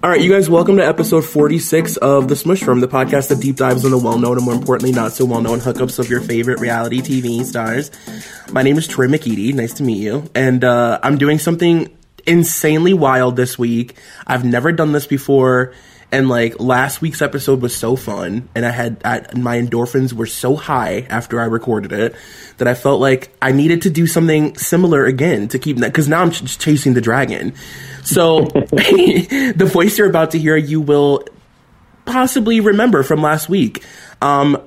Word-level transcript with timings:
All 0.00 0.08
right, 0.08 0.20
you 0.20 0.30
guys, 0.30 0.48
welcome 0.48 0.76
to 0.76 0.86
episode 0.86 1.24
46 1.24 1.96
of 1.96 2.28
The 2.28 2.36
Smush 2.36 2.62
Room, 2.62 2.78
the 2.78 2.86
podcast 2.86 3.30
that 3.30 3.40
deep 3.40 3.56
dives 3.56 3.84
on 3.84 3.90
the 3.90 3.98
well 3.98 4.16
known 4.16 4.36
and 4.36 4.44
more 4.44 4.54
importantly, 4.54 4.92
not 4.92 5.10
so 5.10 5.24
well 5.24 5.40
known 5.40 5.58
hookups 5.58 5.98
of 5.98 6.08
your 6.08 6.20
favorite 6.20 6.60
reality 6.60 7.00
TV 7.00 7.44
stars. 7.44 7.90
My 8.52 8.62
name 8.62 8.78
is 8.78 8.86
Troy 8.86 9.08
McEady. 9.08 9.52
Nice 9.52 9.74
to 9.74 9.82
meet 9.82 9.98
you. 9.98 10.30
And 10.36 10.62
uh, 10.62 11.00
I'm 11.02 11.18
doing 11.18 11.40
something 11.40 11.92
insanely 12.28 12.94
wild 12.94 13.34
this 13.34 13.58
week. 13.58 13.96
I've 14.24 14.44
never 14.44 14.70
done 14.70 14.92
this 14.92 15.08
before. 15.08 15.74
And 16.10 16.28
like 16.28 16.58
last 16.58 17.02
week's 17.02 17.20
episode 17.20 17.60
was 17.60 17.76
so 17.76 17.94
fun, 17.94 18.48
and 18.54 18.64
I 18.64 18.70
had 18.70 19.02
I, 19.04 19.26
my 19.36 19.58
endorphins 19.58 20.14
were 20.14 20.26
so 20.26 20.56
high 20.56 21.06
after 21.10 21.38
I 21.38 21.44
recorded 21.44 21.92
it 21.92 22.14
that 22.56 22.66
I 22.66 22.72
felt 22.72 23.00
like 23.00 23.30
I 23.42 23.52
needed 23.52 23.82
to 23.82 23.90
do 23.90 24.06
something 24.06 24.56
similar 24.56 25.04
again 25.04 25.48
to 25.48 25.58
keep 25.58 25.76
that 25.78 25.88
because 25.88 26.08
now 26.08 26.22
I'm 26.22 26.30
just 26.30 26.60
chasing 26.60 26.94
the 26.94 27.02
dragon. 27.02 27.52
So 28.04 28.40
the 28.44 29.70
voice 29.70 29.98
you're 29.98 30.08
about 30.08 30.30
to 30.30 30.38
hear, 30.38 30.56
you 30.56 30.80
will 30.80 31.24
possibly 32.06 32.60
remember 32.60 33.02
from 33.02 33.20
last 33.20 33.50
week. 33.50 33.84
Um, 34.22 34.62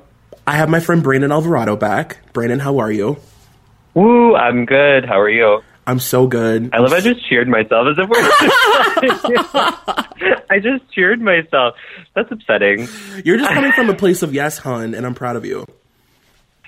I 0.45 0.57
have 0.57 0.69
my 0.69 0.79
friend 0.79 1.01
Brandon 1.01 1.31
Alvarado 1.31 1.75
back. 1.75 2.17
Brandon, 2.33 2.59
how 2.59 2.77
are 2.77 2.91
you? 2.91 3.17
Woo, 3.95 4.35
I'm 4.35 4.65
good. 4.65 5.05
How 5.05 5.19
are 5.19 5.29
you? 5.29 5.61
I'm 5.87 5.99
so 5.99 6.27
good. 6.27 6.69
I 6.73 6.79
love 6.79 6.93
I 6.93 6.99
just 6.99 7.27
cheered 7.27 7.47
myself 7.47 7.87
as 7.87 7.97
if 7.97 8.07
we're 8.07 8.17
I 10.49 10.59
just 10.61 10.91
cheered 10.93 11.21
myself. 11.21 11.75
That's 12.15 12.31
upsetting. 12.31 12.87
You're 13.25 13.37
just 13.37 13.51
coming 13.51 13.71
from 13.71 13.89
a 13.89 13.95
place 13.95 14.21
of 14.21 14.33
yes, 14.33 14.59
hun, 14.59 14.93
and 14.93 15.05
I'm 15.05 15.15
proud 15.15 15.35
of 15.35 15.45
you. 15.45 15.65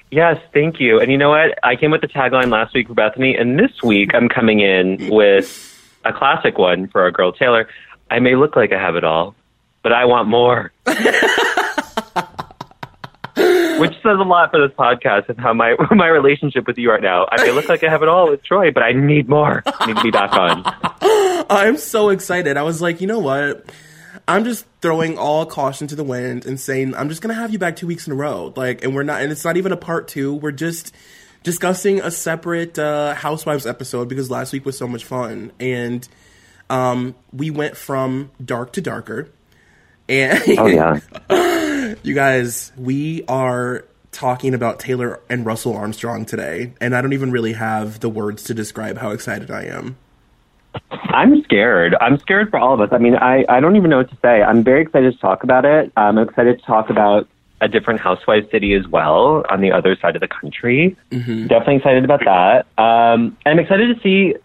Yes, 0.09 0.37
thank 0.53 0.79
you. 0.79 0.99
And 0.99 1.11
you 1.11 1.17
know 1.17 1.29
what? 1.29 1.57
I 1.63 1.75
came 1.75 1.91
with 1.91 2.01
the 2.01 2.07
tagline 2.07 2.51
last 2.51 2.73
week 2.73 2.87
for 2.87 2.93
Bethenny, 2.93 3.39
and 3.39 3.57
this 3.57 3.81
week 3.83 4.11
I'm 4.13 4.29
coming 4.29 4.59
in 4.59 5.09
with 5.09 5.69
a 6.05 6.13
classic 6.13 6.57
one 6.57 6.87
for 6.87 7.01
our 7.01 7.11
girl 7.11 7.33
Taylor. 7.33 7.67
I 8.11 8.19
may 8.19 8.35
look 8.35 8.55
like 8.55 8.71
I 8.71 8.79
have 8.79 8.95
it 8.95 9.03
all, 9.03 9.35
but 9.81 9.91
I 9.91 10.05
want 10.05 10.27
more. 10.27 10.71
Which 13.83 14.01
says 14.01 14.17
a 14.19 14.23
lot 14.23 14.51
for 14.51 14.65
this 14.65 14.75
podcast 14.77 15.29
and 15.29 15.39
how 15.39 15.53
my 15.53 15.75
my 15.91 16.07
relationship 16.07 16.65
with 16.67 16.77
you 16.77 16.89
right 16.89 17.01
now. 17.01 17.27
I 17.31 17.43
may 17.43 17.51
look 17.51 17.69
like 17.69 17.83
I 17.83 17.89
have 17.89 18.01
it 18.01 18.09
all 18.09 18.29
with 18.29 18.43
Troy, 18.43 18.71
but 18.71 18.81
I 18.83 18.93
need 18.93 19.27
more. 19.27 19.61
I 19.65 19.85
need 19.87 19.97
to 19.97 20.03
be 20.03 20.11
back 20.11 20.33
on. 20.33 20.63
I'm 21.49 21.77
so 21.77 22.09
excited. 22.09 22.57
I 22.57 22.63
was 22.63 22.81
like, 22.81 23.01
you 23.01 23.07
know 23.07 23.19
what? 23.19 23.69
I'm 24.27 24.45
just 24.45 24.65
throwing 24.81 25.17
all 25.17 25.45
caution 25.45 25.87
to 25.87 25.95
the 25.95 26.03
wind 26.03 26.45
and 26.45 26.59
saying 26.59 26.95
I'm 26.95 27.09
just 27.09 27.21
gonna 27.21 27.33
have 27.33 27.51
you 27.51 27.59
back 27.59 27.75
two 27.75 27.87
weeks 27.87 28.07
in 28.07 28.13
a 28.13 28.15
row. 28.15 28.53
Like, 28.55 28.83
and 28.83 28.95
we're 28.95 29.03
not, 29.03 29.21
and 29.21 29.31
it's 29.31 29.43
not 29.43 29.57
even 29.57 29.71
a 29.71 29.77
part 29.77 30.07
two. 30.07 30.33
We're 30.33 30.51
just 30.51 30.95
discussing 31.43 31.99
a 31.99 32.09
separate 32.09 32.79
uh, 32.79 33.13
Housewives 33.15 33.67
episode 33.67 34.07
because 34.07 34.31
last 34.31 34.53
week 34.53 34.65
was 34.65 34.77
so 34.77 34.87
much 34.87 35.03
fun, 35.03 35.51
and 35.59 36.07
um, 36.69 37.15
we 37.31 37.51
went 37.51 37.77
from 37.77 38.31
dark 38.43 38.73
to 38.73 38.81
darker. 38.81 39.29
And 40.09 40.41
oh 40.57 40.67
yeah, 40.67 40.99
you 42.03 42.13
guys, 42.13 42.71
we 42.77 43.23
are 43.27 43.85
talking 44.11 44.53
about 44.53 44.79
Taylor 44.79 45.21
and 45.29 45.45
Russell 45.45 45.75
Armstrong 45.75 46.25
today, 46.25 46.73
and 46.79 46.95
I 46.95 47.01
don't 47.01 47.13
even 47.13 47.31
really 47.31 47.53
have 47.53 48.01
the 48.01 48.09
words 48.09 48.43
to 48.43 48.53
describe 48.53 48.97
how 48.97 49.11
excited 49.11 49.49
I 49.49 49.63
am. 49.63 49.97
I'm 50.91 51.43
scared. 51.43 51.95
I'm 52.01 52.19
scared 52.19 52.49
for 52.49 52.59
all 52.59 52.73
of 52.73 52.81
us. 52.81 52.89
I 52.91 52.97
mean, 52.97 53.15
I, 53.15 53.45
I 53.47 53.59
don't 53.59 53.75
even 53.75 53.89
know 53.89 53.97
what 53.97 54.09
to 54.09 54.17
say. 54.21 54.41
I'm 54.41 54.63
very 54.63 54.81
excited 54.81 55.13
to 55.13 55.19
talk 55.19 55.43
about 55.43 55.65
it. 55.65 55.91
I'm 55.95 56.17
excited 56.17 56.59
to 56.59 56.65
talk 56.65 56.89
about 56.89 57.27
a 57.61 57.67
different 57.67 58.01
housewife 58.01 58.49
city 58.51 58.73
as 58.73 58.87
well 58.87 59.45
on 59.49 59.61
the 59.61 59.71
other 59.71 59.95
side 59.95 60.15
of 60.15 60.19
the 60.19 60.27
country. 60.27 60.97
Mm-hmm. 61.11 61.47
Definitely 61.47 61.77
excited 61.77 62.03
about 62.03 62.21
that. 62.25 62.65
Um, 62.81 63.37
I'm 63.45 63.59
excited 63.59 63.95
to 63.95 64.01
see 64.01 64.35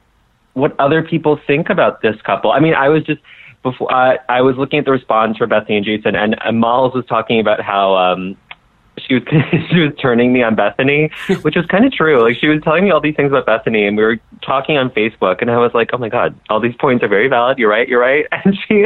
what 0.52 0.78
other 0.78 1.02
people 1.02 1.40
think 1.46 1.70
about 1.70 2.02
this 2.02 2.20
couple. 2.22 2.52
I 2.52 2.60
mean, 2.60 2.74
I 2.74 2.88
was 2.88 3.02
just 3.04 3.20
before 3.62 3.92
uh, 3.92 4.16
I 4.28 4.42
was 4.42 4.56
looking 4.56 4.78
at 4.78 4.84
the 4.84 4.92
response 4.92 5.36
for 5.36 5.46
Bethenny 5.46 5.76
and 5.76 5.84
Jason, 5.84 6.14
and, 6.14 6.36
and 6.44 6.60
Miles 6.60 6.94
was 6.94 7.04
talking 7.06 7.40
about 7.40 7.60
how 7.60 7.96
um, 7.96 8.36
she 9.06 9.14
was 9.14 9.22
she 9.70 9.80
was 9.80 9.92
turning 10.00 10.32
me 10.32 10.42
on 10.42 10.56
Bethenny, 10.56 11.12
which 11.42 11.56
was 11.56 11.66
kind 11.66 11.84
of 11.84 11.92
true. 11.92 12.22
Like 12.22 12.36
she 12.38 12.48
was 12.48 12.62
telling 12.62 12.84
me 12.84 12.90
all 12.90 13.00
these 13.00 13.16
things 13.16 13.32
about 13.32 13.46
Bethenny, 13.46 13.86
and 13.86 13.96
we 13.96 14.02
were 14.02 14.18
talking 14.42 14.76
on 14.76 14.90
Facebook, 14.90 15.40
and 15.40 15.50
I 15.50 15.58
was 15.58 15.72
like, 15.74 15.90
"Oh 15.92 15.98
my 15.98 16.08
god, 16.08 16.38
all 16.48 16.60
these 16.60 16.76
points 16.76 17.02
are 17.04 17.08
very 17.08 17.28
valid. 17.28 17.58
You're 17.58 17.70
right. 17.70 17.88
You're 17.88 18.00
right." 18.00 18.26
And 18.44 18.56
she, 18.66 18.84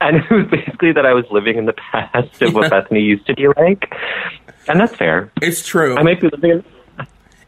and 0.00 0.16
it 0.16 0.30
was 0.30 0.46
basically 0.50 0.92
that 0.92 1.06
I 1.06 1.14
was 1.14 1.24
living 1.30 1.56
in 1.56 1.64
the 1.64 1.72
past 1.72 2.42
of 2.42 2.54
what 2.54 2.70
Bethenny 2.70 3.02
used 3.02 3.26
to 3.26 3.34
be 3.34 3.48
like, 3.48 3.92
and 4.68 4.78
that's 4.78 4.94
fair. 4.94 5.32
It's 5.40 5.66
true. 5.66 5.96
I 5.96 6.02
might 6.02 6.20
be 6.20 6.28
living. 6.28 6.50
In- 6.50 6.64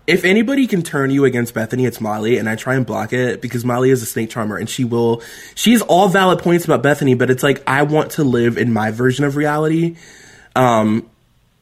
if 0.06 0.24
anybody 0.24 0.66
can 0.66 0.82
turn 0.82 1.10
you 1.10 1.24
against 1.24 1.54
Bethenny, 1.54 1.86
it's 1.86 2.00
Molly, 2.00 2.38
and 2.38 2.48
I 2.48 2.56
try 2.56 2.74
and 2.74 2.84
block 2.84 3.12
it 3.12 3.40
because 3.40 3.64
Molly 3.64 3.90
is 3.90 4.02
a 4.02 4.06
snake 4.06 4.30
charmer, 4.30 4.56
and 4.56 4.68
she 4.68 4.84
will. 4.84 5.22
she's 5.54 5.82
all 5.82 6.08
valid 6.08 6.40
points 6.40 6.64
about 6.64 6.82
Bethenny, 6.82 7.16
but 7.16 7.30
it's 7.30 7.42
like 7.42 7.62
I 7.66 7.82
want 7.82 8.12
to 8.12 8.24
live 8.24 8.58
in 8.58 8.72
my 8.72 8.90
version 8.90 9.24
of 9.24 9.36
reality. 9.36 9.96
Um, 10.56 11.10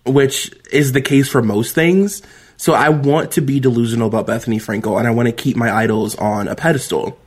which 0.04 0.50
is 0.70 0.92
the 0.92 1.00
case 1.00 1.28
for 1.28 1.42
most 1.42 1.74
things. 1.74 2.22
So 2.56 2.74
I 2.74 2.90
want 2.90 3.32
to 3.32 3.40
be 3.40 3.60
delusional 3.60 4.08
about 4.08 4.26
Bethenny 4.26 4.56
Frankel 4.56 4.98
and 4.98 5.06
I 5.06 5.10
want 5.10 5.28
to 5.28 5.32
keep 5.32 5.56
my 5.56 5.72
idols 5.72 6.14
on 6.16 6.48
a 6.48 6.54
pedestal. 6.54 7.18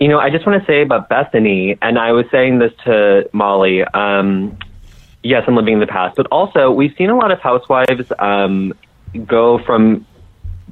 You 0.00 0.08
know, 0.08 0.18
I 0.18 0.30
just 0.30 0.46
want 0.46 0.60
to 0.60 0.66
say 0.66 0.82
about 0.82 1.08
Bethenny, 1.08 1.78
and 1.80 1.98
I 1.98 2.12
was 2.12 2.26
saying 2.30 2.58
this 2.58 2.72
to 2.84 3.28
Molly. 3.32 3.84
Um, 3.84 4.58
yes, 5.22 5.44
I'm 5.46 5.54
living 5.54 5.74
in 5.74 5.80
the 5.80 5.86
past, 5.86 6.16
but 6.16 6.26
also 6.26 6.70
we've 6.70 6.94
seen 6.98 7.10
a 7.10 7.16
lot 7.16 7.30
of 7.30 7.40
housewives 7.40 8.12
um, 8.18 8.74
go 9.24 9.58
from 9.58 10.04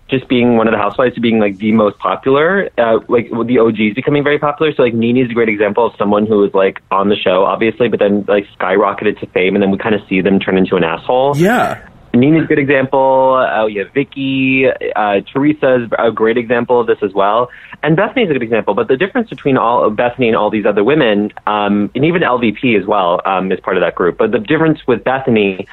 just 0.09 0.29
being 0.29 0.57
one 0.57 0.69
of 0.69 0.73
the 0.73 0.79
housewives 0.79 1.15
to 1.15 1.21
being 1.21 1.39
like 1.39 1.57
the 1.59 1.73
most 1.73 1.99
popular, 1.99 2.69
uh, 2.79 2.99
like 3.09 3.31
the 3.31 3.59
OGs 3.59 3.95
becoming 3.95 4.23
very 4.23 4.39
popular. 4.39 4.73
So 4.75 4.83
like 4.83 4.95
NeNe's 4.95 5.31
a 5.31 5.35
great 5.35 5.49
example 5.49 5.87
of 5.87 5.95
someone 5.97 6.27
who 6.27 6.39
was 6.39 6.53
like 6.53 6.83
on 6.91 7.09
the 7.09 7.17
show, 7.17 7.45
obviously, 7.45 7.89
but 7.89 7.99
then 7.99 8.25
like 8.29 8.47
skyrocketed 8.59 9.21
to 9.21 9.27
fame, 9.29 9.55
and 9.55 9.63
then 9.63 9.71
we 9.71 9.79
kind 9.79 9.95
of 9.95 10.03
see 10.09 10.21
them 10.21 10.39
turn 10.39 10.59
into 10.59 10.77
an 10.77 10.85
asshole. 10.85 11.37
Yeah. 11.37 11.89
NeNe's 12.15 12.45
a 12.45 12.47
good 12.47 12.59
example. 12.59 13.47
Oh 13.51 13.67
yeah, 13.67 13.85
Vicki, 13.95 14.67
uh, 14.69 15.21
Teresa 15.33 15.85
is 15.85 15.91
a 15.99 16.13
great 16.13 16.37
example 16.37 16.81
of 16.81 16.87
this 16.87 16.99
as 17.03 17.15
well, 17.15 17.49
and 17.83 17.97
Bethenny's 17.97 18.29
a 18.29 18.35
good 18.35 18.43
example. 18.43 18.75
But 18.75 18.89
the 18.89 18.99
difference 18.99 19.31
between 19.31 19.57
all 19.57 19.91
Bethenny 19.91 20.27
and 20.27 20.37
all 20.37 20.51
these 20.51 20.67
other 20.67 20.85
women, 20.85 21.33
um, 21.47 21.91
and 21.95 22.05
even 22.05 22.21
LVP 22.21 22.79
as 22.79 22.87
well, 22.87 23.23
um, 23.25 23.51
is 23.51 23.61
part 23.61 23.79
of 23.79 23.83
that 23.83 23.95
group. 23.95 24.19
But 24.19 24.33
the 24.33 24.39
difference 24.39 24.87
with 24.87 25.05
Bethenny 25.05 25.67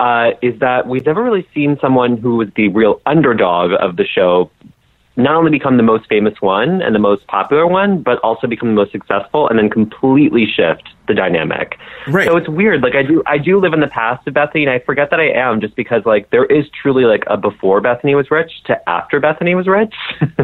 uh, 0.00 0.30
is 0.42 0.58
that 0.60 0.86
we've 0.86 1.06
never 1.06 1.22
really 1.22 1.46
seen 1.54 1.78
someone 1.80 2.16
who 2.16 2.36
was 2.36 2.48
the 2.56 2.68
real 2.68 3.00
underdog 3.06 3.72
of 3.80 3.96
the 3.96 4.04
show 4.04 4.50
not 5.16 5.36
only 5.36 5.50
become 5.50 5.76
the 5.76 5.82
most 5.82 6.08
famous 6.08 6.34
one 6.40 6.82
and 6.82 6.94
the 6.94 6.98
most 6.98 7.26
popular 7.28 7.66
one, 7.66 8.02
but 8.02 8.18
also 8.18 8.46
become 8.46 8.70
the 8.70 8.74
most 8.74 8.90
successful 8.90 9.48
and 9.48 9.58
then 9.58 9.70
completely 9.70 10.44
shift 10.44 10.88
the 11.06 11.14
dynamic. 11.14 11.78
Right. 12.08 12.26
So 12.26 12.36
it's 12.36 12.48
weird. 12.48 12.82
Like 12.82 12.94
I 12.96 13.02
do, 13.02 13.22
I 13.26 13.38
do 13.38 13.60
live 13.60 13.72
in 13.72 13.80
the 13.80 13.86
past 13.86 14.26
of 14.26 14.34
Bethenny, 14.34 14.62
and 14.62 14.70
I 14.70 14.80
forget 14.80 15.10
that 15.10 15.20
I 15.20 15.28
am 15.30 15.60
just 15.60 15.76
because 15.76 16.02
like 16.04 16.30
there 16.30 16.44
is 16.44 16.64
truly 16.70 17.04
like 17.04 17.22
a 17.28 17.36
before 17.36 17.80
Bethenny 17.80 18.16
was 18.16 18.30
rich 18.30 18.50
to 18.66 18.88
after 18.88 19.20
Bethenny 19.20 19.54
was 19.54 19.68
rich. 19.68 19.94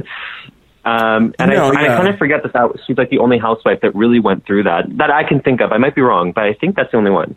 um, 0.84 1.34
and 1.39 1.50
no, 1.50 1.72
I, 1.72 1.83
yeah. 1.83 1.94
I 1.94 1.97
kind 1.97 2.09
of 2.09 2.16
forget 2.16 2.44
that, 2.44 2.53
that 2.53 2.71
she's 2.87 2.97
like 2.97 3.10
the 3.10 3.19
only 3.19 3.39
housewife 3.39 3.81
that 3.81 3.94
really 3.97 4.21
went 4.21 4.47
through 4.47 4.65
that 4.65 4.84
that 4.99 5.10
I 5.10 5.25
can 5.25 5.41
think 5.41 5.60
of. 5.60 5.72
I 5.72 5.78
might 5.78 5.97
be 5.97 6.03
wrong, 6.03 6.31
but 6.31 6.44
I 6.44 6.55
think 6.55 6.77
that's 6.77 6.93
the 6.93 6.99
only 6.99 7.10
one. 7.10 7.37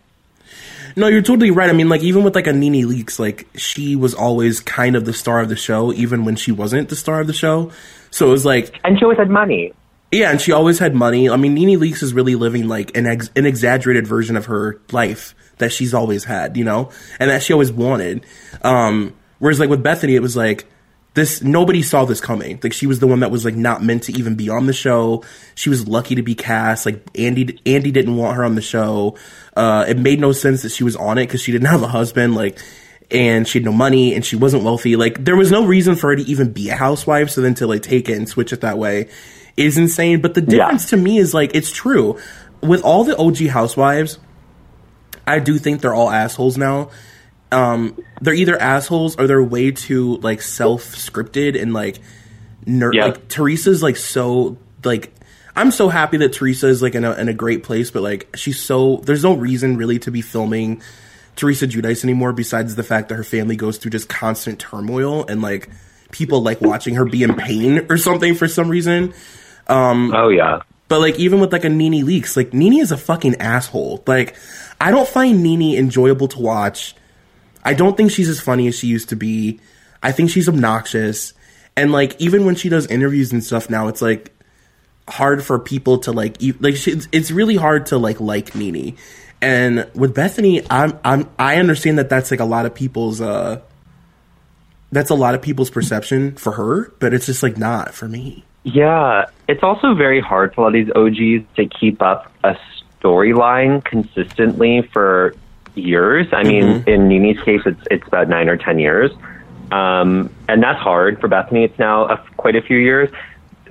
No, 0.96 1.08
you're 1.08 1.22
totally 1.22 1.52
right. 1.52 1.70
I 1.70 1.74
mean, 1.74 1.90
like 1.90 2.02
even 2.02 2.24
with 2.24 2.36
like 2.36 2.48
a 2.48 2.54
NeNe 2.54 2.88
Leakes, 2.88 3.20
like 3.20 3.48
she 3.56 3.96
was 3.96 4.14
always 4.14 4.60
kind 4.60 4.96
of 4.96 5.06
the 5.06 5.14
star 5.14 5.40
of 5.40 5.50
the 5.50 5.56
show, 5.56 5.92
even 5.94 6.26
when 6.26 6.36
she 6.36 6.52
wasn't 6.52 6.90
the 6.90 6.96
star 6.96 7.20
of 7.20 7.28
the 7.28 7.34
show. 7.34 7.72
So 8.12 8.28
it 8.28 8.32
was 8.32 8.46
like, 8.46 8.80
and 8.84 8.98
she 8.98 9.06
always 9.06 9.18
had 9.18 9.30
money. 9.30 9.74
Yeah, 10.12 10.30
and 10.30 10.40
she 10.40 10.52
always 10.52 10.78
had 10.78 10.94
money. 10.94 11.30
I 11.30 11.38
mean, 11.38 11.56
NeNe 11.56 11.80
Leakes 11.80 12.04
is 12.04 12.14
really 12.14 12.36
living 12.36 12.68
like 12.68 12.96
an 12.96 13.08
ex- 13.08 13.32
an 13.36 13.48
exaggerated 13.48 14.06
version 14.06 14.38
of 14.38 14.46
her 14.46 14.80
life 14.92 15.34
that 15.58 15.72
she's 15.72 15.94
always 15.94 16.24
had, 16.24 16.56
you 16.56 16.64
know, 16.64 16.92
and 17.20 17.30
that 17.32 17.42
she 17.42 17.54
always 17.54 17.72
wanted. 17.72 18.26
Um, 18.62 19.16
whereas 19.40 19.60
like 19.60 19.70
with 19.70 19.84
Bethenny, 19.84 20.14
it 20.14 20.20
was 20.20 20.38
like 20.38 20.66
this 21.14 21.44
nobody 21.44 21.82
saw 21.82 22.06
this 22.06 22.20
coming. 22.20 22.60
Like 22.64 22.74
she 22.74 22.88
was 22.88 23.00
the 23.00 23.08
one 23.08 23.20
that 23.20 23.30
was 23.30 23.46
like 23.46 23.56
not 23.56 23.84
meant 23.84 24.04
to 24.04 24.14
even 24.14 24.36
be 24.36 24.50
on 24.50 24.66
the 24.66 24.74
show. 24.74 25.24
She 25.56 25.70
was 25.70 25.88
lucky 25.88 26.16
to 26.16 26.24
be 26.24 26.34
cast. 26.34 26.86
Like 26.86 27.04
Andy 27.16 27.60
Andy 27.66 27.92
didn't 27.92 28.18
want 28.18 28.36
her 28.36 28.44
on 28.44 28.56
the 28.56 28.62
show. 28.62 29.16
Uh, 29.56 29.86
it 29.88 29.98
made 29.98 30.20
no 30.20 30.32
sense 30.32 30.64
that 30.64 30.72
she 30.72 30.84
was 30.84 30.96
on 30.96 31.18
it 31.18 31.28
because 31.28 31.42
she 31.42 31.52
didn't 31.52 31.68
have 31.70 31.84
a 31.84 31.88
husband. 31.88 32.36
Like 32.36 32.58
and 33.12 33.48
she 33.48 33.60
had 33.60 33.66
no 33.66 33.72
money 33.72 34.16
and 34.16 34.26
she 34.26 34.36
wasn't 34.36 34.64
wealthy. 34.64 34.96
Like 34.96 35.24
there 35.24 35.36
was 35.36 35.52
no 35.52 35.66
reason 35.66 35.96
for 35.96 36.10
her 36.10 36.16
to 36.16 36.24
even 36.24 36.52
be 36.52 36.70
a 36.70 36.76
housewife. 36.76 37.30
So 37.30 37.42
then 37.42 37.54
to 37.56 37.68
like 37.68 37.84
take 37.84 38.10
it 38.10 38.18
and 38.18 38.28
switch 38.28 38.52
it 38.52 38.62
that 38.62 38.80
way 38.80 39.10
is 39.56 39.78
insane. 39.78 40.20
But 40.20 40.34
the 40.34 40.42
difference 40.42 40.92
yeah. 40.92 40.98
to 40.98 41.04
me 41.04 41.20
is 41.20 41.34
like 41.34 41.54
it's 41.54 41.72
true 41.72 42.20
with 42.62 42.82
all 42.82 43.04
the 43.04 43.16
OG 43.18 43.48
housewives. 43.50 44.18
I 45.28 45.40
do 45.40 45.60
think 45.60 45.82
they're 45.82 45.94
all 45.94 46.10
assholes 46.10 46.58
now 46.58 46.90
um, 47.54 48.04
they're 48.22 48.34
either 48.34 48.60
assholes 48.60 49.16
or 49.18 49.28
they're 49.28 49.44
way 49.44 49.72
too 49.72 50.18
like 50.18 50.42
self 50.42 50.84
scripted 50.84 51.62
and 51.62 51.74
like 51.74 52.00
nerd. 52.66 52.94
Yeah. 52.96 53.06
Like 53.06 53.28
Teresa's 53.28 53.84
like 53.84 53.98
so 53.98 54.58
like 54.84 55.14
I'm 55.56 55.72
so 55.72 55.88
happy 55.90 56.18
that 56.18 56.34
Teresa 56.34 56.68
is 56.68 56.82
like 56.82 56.96
in 56.96 57.06
a 57.06 57.14
in 57.14 57.30
a 57.30 57.34
great 57.34 57.64
place, 57.64 57.92
but 57.92 58.02
like 58.02 58.36
she's 58.36 58.60
so 58.60 58.98
there's 58.98 59.24
no 59.24 59.36
reason 59.36 59.78
really 59.78 60.00
to 60.00 60.12
be 60.12 60.22
filming 60.22 60.82
Teresa 61.36 61.68
Giudice 61.68 62.04
anymore 62.04 62.34
besides 62.34 62.76
the 62.76 62.84
fact 62.84 63.10
that 63.10 63.16
her 63.16 63.24
family 63.24 63.56
goes 63.56 63.78
through 63.78 63.92
just 63.92 64.10
constant 64.10 64.60
turmoil 64.60 65.26
and 65.28 65.42
like 65.42 65.70
people 66.12 66.42
like 66.42 66.62
watching 66.62 66.96
her 66.96 67.06
be 67.06 67.24
in 67.24 67.36
pain 67.36 67.86
or 67.90 67.98
something 67.98 68.36
for 68.36 68.48
some 68.48 68.70
reason. 68.70 69.14
Um, 69.68 70.14
oh 70.14 70.30
yeah. 70.30 70.62
But 70.88 71.00
like 71.00 71.20
even 71.20 71.40
with 71.40 71.52
like 71.52 71.66
a 71.66 71.70
Nene 71.70 72.06
Leakes, 72.06 72.36
like 72.36 72.54
Nene 72.54 72.80
is 72.80 72.92
a 72.92 72.98
fucking 72.98 73.36
asshole. 73.36 74.04
Like 74.08 74.36
I 74.82 74.92
don't 74.92 75.08
find 75.08 75.44
Nene 75.44 75.78
enjoyable 75.78 76.28
to 76.30 76.40
watch. 76.40 76.96
I 77.64 77.74
don't 77.74 77.96
think 77.96 78.12
she's 78.12 78.30
as 78.30 78.40
funny 78.40 78.68
as 78.68 78.78
she 78.78 78.88
used 78.88 79.10
to 79.10 79.16
be. 79.16 79.60
I 80.02 80.12
think 80.12 80.30
she's 80.30 80.50
obnoxious. 80.50 81.34
And 81.76 81.92
like 81.92 82.20
even 82.20 82.46
when 82.46 82.56
she 82.56 82.70
does 82.70 82.88
interviews 82.88 83.32
and 83.32 83.44
stuff 83.44 83.70
now, 83.70 83.88
it's 83.88 84.02
like 84.02 84.32
hard 85.08 85.44
for 85.44 85.60
people 85.60 86.00
to 86.00 86.12
like 86.12 86.42
e- 86.42 86.54
like 86.60 86.76
she, 86.76 86.92
it's, 86.92 87.08
it's 87.12 87.32
really 87.32 87.56
hard 87.56 87.88
to 87.88 87.98
like 87.98 88.20
like 88.20 88.56
Nene. 88.56 88.98
And 89.42 89.90
with 89.94 90.16
Bethenny, 90.16 90.66
I'm 90.70 91.00
I'm 91.04 91.30
I 91.40 91.58
understand 91.58 92.00
that 92.00 92.10
that's 92.10 92.32
like 92.32 92.40
a 92.40 92.46
lot 92.46 92.66
of 92.66 92.74
people's 92.74 93.22
uh 93.22 93.62
that's 94.92 95.10
a 95.10 95.16
lot 95.16 95.34
of 95.34 95.42
people's 95.42 95.70
perception 95.70 96.36
for 96.36 96.52
her, 96.52 96.94
but 97.00 97.14
it's 97.14 97.26
just 97.26 97.42
like 97.42 97.58
not 97.58 97.94
for 97.94 98.08
me. 98.08 98.46
Yeah, 98.64 99.26
it's 99.50 99.64
also 99.64 99.96
very 99.96 100.22
hard 100.22 100.54
for 100.54 100.62
a 100.62 100.64
lot 100.66 100.76
of 100.76 100.86
these 100.86 100.94
OGs 100.96 101.56
to 101.56 101.66
keep 101.66 102.02
up 102.02 102.32
a 102.44 102.56
storyline 103.02 103.84
consistently 103.84 104.88
for 104.94 105.36
years. 105.76 106.28
I 106.32 106.44
mean, 106.44 106.64
Mm-hmm. 106.64 106.90
in 106.90 107.08
NeNe's 107.08 107.42
case, 107.44 107.62
it's 107.66 107.82
it's 107.92 108.08
about 108.08 108.28
nine 108.30 108.50
or 108.50 108.58
ten 108.58 108.80
years, 108.80 109.12
um, 109.72 110.30
and 110.48 110.62
that's 110.64 110.80
hard. 110.80 111.20
For 111.20 111.28
Bethenny, 111.30 111.66
it's 111.66 111.78
now 111.80 112.06
a, 112.06 112.18
quite 112.38 112.56
a 112.56 112.62
few 112.62 112.78
years. 112.78 113.10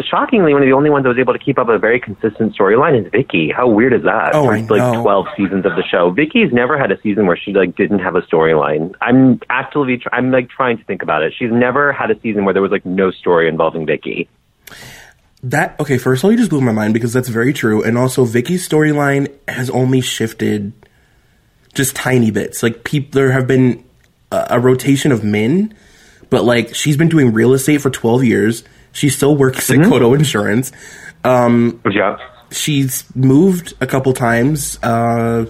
Shockingly, 0.01 0.55
one 0.55 0.63
of 0.63 0.67
the 0.67 0.73
only 0.73 0.89
ones 0.89 1.03
that 1.03 1.11
was 1.11 1.19
able 1.19 1.35
to 1.35 1.39
keep 1.39 1.59
up 1.59 1.69
a 1.69 1.79
very 1.79 2.01
consistent 2.01 2.57
storyline 2.57 2.99
is 3.05 3.11
Vicki. 3.13 3.51
How 3.55 3.69
weird 3.69 3.93
is 3.93 4.03
that? 4.05 4.35
Oh, 4.35 4.45
For, 4.47 4.53
like 4.59 4.67
know. 4.69 5.03
twelve 5.03 5.27
seasons 5.37 5.67
of 5.67 5.77
the 5.77 5.83
show. 5.83 6.11
Vicki's 6.11 6.51
never 6.51 6.79
had 6.79 6.91
a 6.91 7.01
season 7.03 7.27
where 7.27 7.37
she 7.37 7.53
like 7.53 7.77
didn't 7.77 7.99
have 7.99 8.17
a 8.17 8.23
storyline. 8.23 8.95
I'm 9.03 9.39
actively, 9.51 9.99
tr- 9.99 10.09
I'm 10.11 10.31
like 10.31 10.49
trying 10.49 10.79
to 10.79 10.85
think 10.85 11.03
about 11.03 11.23
it. 11.23 11.35
She's 11.39 11.53
never 11.53 11.93
had 11.93 12.11
a 12.11 12.19
season 12.21 12.47
where 12.47 12.55
there 12.55 12.63
was 12.63 12.73
like 12.73 12.87
no 12.87 13.11
story 13.11 13.49
involving 13.49 13.85
Vicki. 13.85 14.31
That 15.45 15.79
okay, 15.81 15.99
first 15.99 16.21
of 16.21 16.25
all, 16.25 16.31
you 16.33 16.39
just 16.39 16.51
blew 16.51 16.61
my 16.63 16.73
mind 16.73 16.95
because 16.95 17.13
that's 17.13 17.29
very 17.29 17.53
true. 17.53 17.83
And 17.83 17.99
also 17.99 18.25
Vicki's 18.25 18.67
storyline 18.67 19.31
has 19.49 19.69
only 19.71 20.01
shifted 20.01 20.73
just 21.75 21.97
tiny 21.97 22.31
bits. 22.31 22.63
Like 22.63 22.85
peop 22.85 23.13
there 23.13 23.33
have 23.33 23.47
been 23.47 23.85
a, 24.31 24.47
a 24.51 24.61
rotation 24.61 25.13
of 25.13 25.23
men, 25.25 25.75
but 26.31 26.45
like 26.45 26.75
she's 26.75 26.97
been 26.97 27.09
doing 27.09 27.33
real 27.33 27.53
estate 27.55 27.79
for 27.81 27.91
12 27.91 28.25
years. 28.25 28.65
She 28.93 29.09
still 29.09 29.37
works 29.37 29.71
at 29.71 29.79
Coto 29.79 30.15
Insurance. 30.17 30.71
Um, 31.25 31.81
Yeah. 31.91 32.17
she's 32.51 33.05
moved 33.17 33.73
a 33.81 33.87
couple 33.87 34.13
times 34.13 34.77
uh 34.83 35.47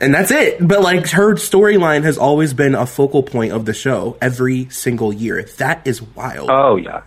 and 0.00 0.14
that's 0.14 0.30
it 0.30 0.56
but 0.66 0.82
like 0.82 1.08
her 1.08 1.34
storyline 1.34 2.04
has 2.04 2.16
always 2.18 2.54
been 2.54 2.74
a 2.76 2.86
focal 2.86 3.22
point 3.24 3.52
of 3.52 3.64
the 3.64 3.72
show 3.74 4.16
every 4.22 4.68
single 4.68 5.12
year 5.12 5.42
that 5.58 5.84
is 5.86 6.00
wild 6.02 6.48
Oh 6.50 6.76
yeah. 6.76 7.00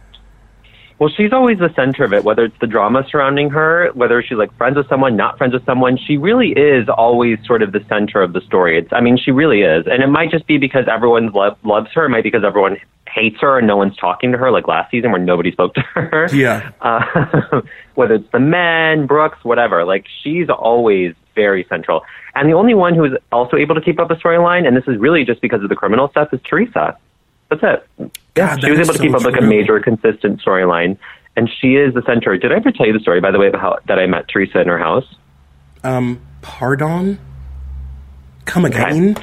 Well, 1.00 1.10
she's 1.16 1.34
always 1.34 1.60
the 1.60 1.74
center 1.76 2.04
of 2.04 2.14
it, 2.14 2.24
whether 2.24 2.46
it's 2.46 2.58
the 2.62 2.68
drama 2.68 3.06
surrounding 3.10 3.50
her, 3.50 3.92
whether 3.94 4.22
she's 4.22 4.38
like 4.38 4.56
friends 4.58 4.78
with 4.78 4.88
someone, 4.88 5.16
not 5.16 5.38
friends 5.38 5.54
with 5.54 5.66
someone. 5.66 5.98
She 5.98 6.18
really 6.18 6.52
is 6.52 6.88
always 6.88 7.40
sort 7.46 7.62
of 7.62 7.72
the 7.72 7.84
center 7.90 8.22
of 8.22 8.34
the 8.34 8.42
story. 8.42 8.78
It's, 8.78 8.94
I 8.94 9.02
mean, 9.02 9.18
she 9.18 9.32
really 9.32 9.62
is. 9.62 9.86
And 9.88 10.04
it 10.04 10.08
might 10.08 10.32
just 10.32 10.48
be 10.48 10.58
because 10.58 10.86
everyone 10.90 11.32
lo- 11.32 11.58
loves 11.64 11.90
her. 11.94 12.06
It 12.06 12.10
might 12.10 12.24
be 12.24 12.30
because 12.30 12.46
everyone 12.46 12.78
hates 13.14 13.38
her 13.42 13.58
and 13.58 13.68
no 13.68 13.78
one's 13.78 13.96
talking 13.98 14.32
to 14.32 14.38
her, 14.38 14.52
like 14.52 14.68
last 14.68 14.92
season 14.92 15.12
where 15.12 15.22
nobody 15.22 15.52
spoke 15.52 15.74
to 15.76 15.82
her. 15.82 16.30
Yeah. 16.34 16.72
Uh, 16.82 17.62
whether 17.96 18.16
it's 18.16 18.32
the 18.32 18.40
men, 18.40 19.08
Brooks, 19.08 19.38
whatever. 19.44 19.86
Like, 19.86 20.06
she's 20.22 20.50
always 20.50 21.16
very 21.34 21.66
central. 21.70 22.02
And 22.36 22.50
the 22.50 22.54
only 22.54 22.74
one 22.74 22.94
who 22.94 23.06
is 23.06 23.14
also 23.32 23.58
able 23.58 23.76
to 23.76 23.82
keep 23.82 24.00
up 24.00 24.10
the 24.10 24.16
storyline, 24.16 24.68
and 24.68 24.76
this 24.76 24.84
is 24.88 24.98
really 24.98 25.24
just 25.24 25.42
because 25.42 25.64
of 25.64 25.70
the 25.70 25.76
criminal 25.76 26.10
stuff, 26.10 26.34
is 26.34 26.42
Teresa. 26.44 26.98
That's 27.62 27.84
it. 28.00 28.12
God, 28.34 28.62
she 28.62 28.72
was 28.72 28.80
able 28.80 28.94
to 28.94 28.98
so 28.98 29.04
keep 29.04 29.14
up 29.14 29.24
like 29.24 29.40
a 29.40 29.46
major, 29.46 29.80
consistent 29.80 30.42
storyline, 30.42 30.98
and 31.36 31.50
she 31.62 31.76
is 31.76 31.94
the 31.94 32.02
center. 32.06 32.38
Did 32.38 32.52
I 32.52 32.56
ever 32.56 32.72
tell 32.72 32.88
you 32.88 32.94
the 32.94 33.00
story, 33.00 33.22
by 33.22 33.32
the 33.32 33.40
way, 33.40 33.52
how 33.52 33.78
that 33.88 34.00
I 34.00 34.08
met 34.08 34.28
Teresa 34.28 34.62
in 34.62 34.68
her 34.68 34.80
house? 34.80 35.06
um 35.84 36.22
pardon 36.42 37.20
come 38.46 38.64
again 38.64 39.18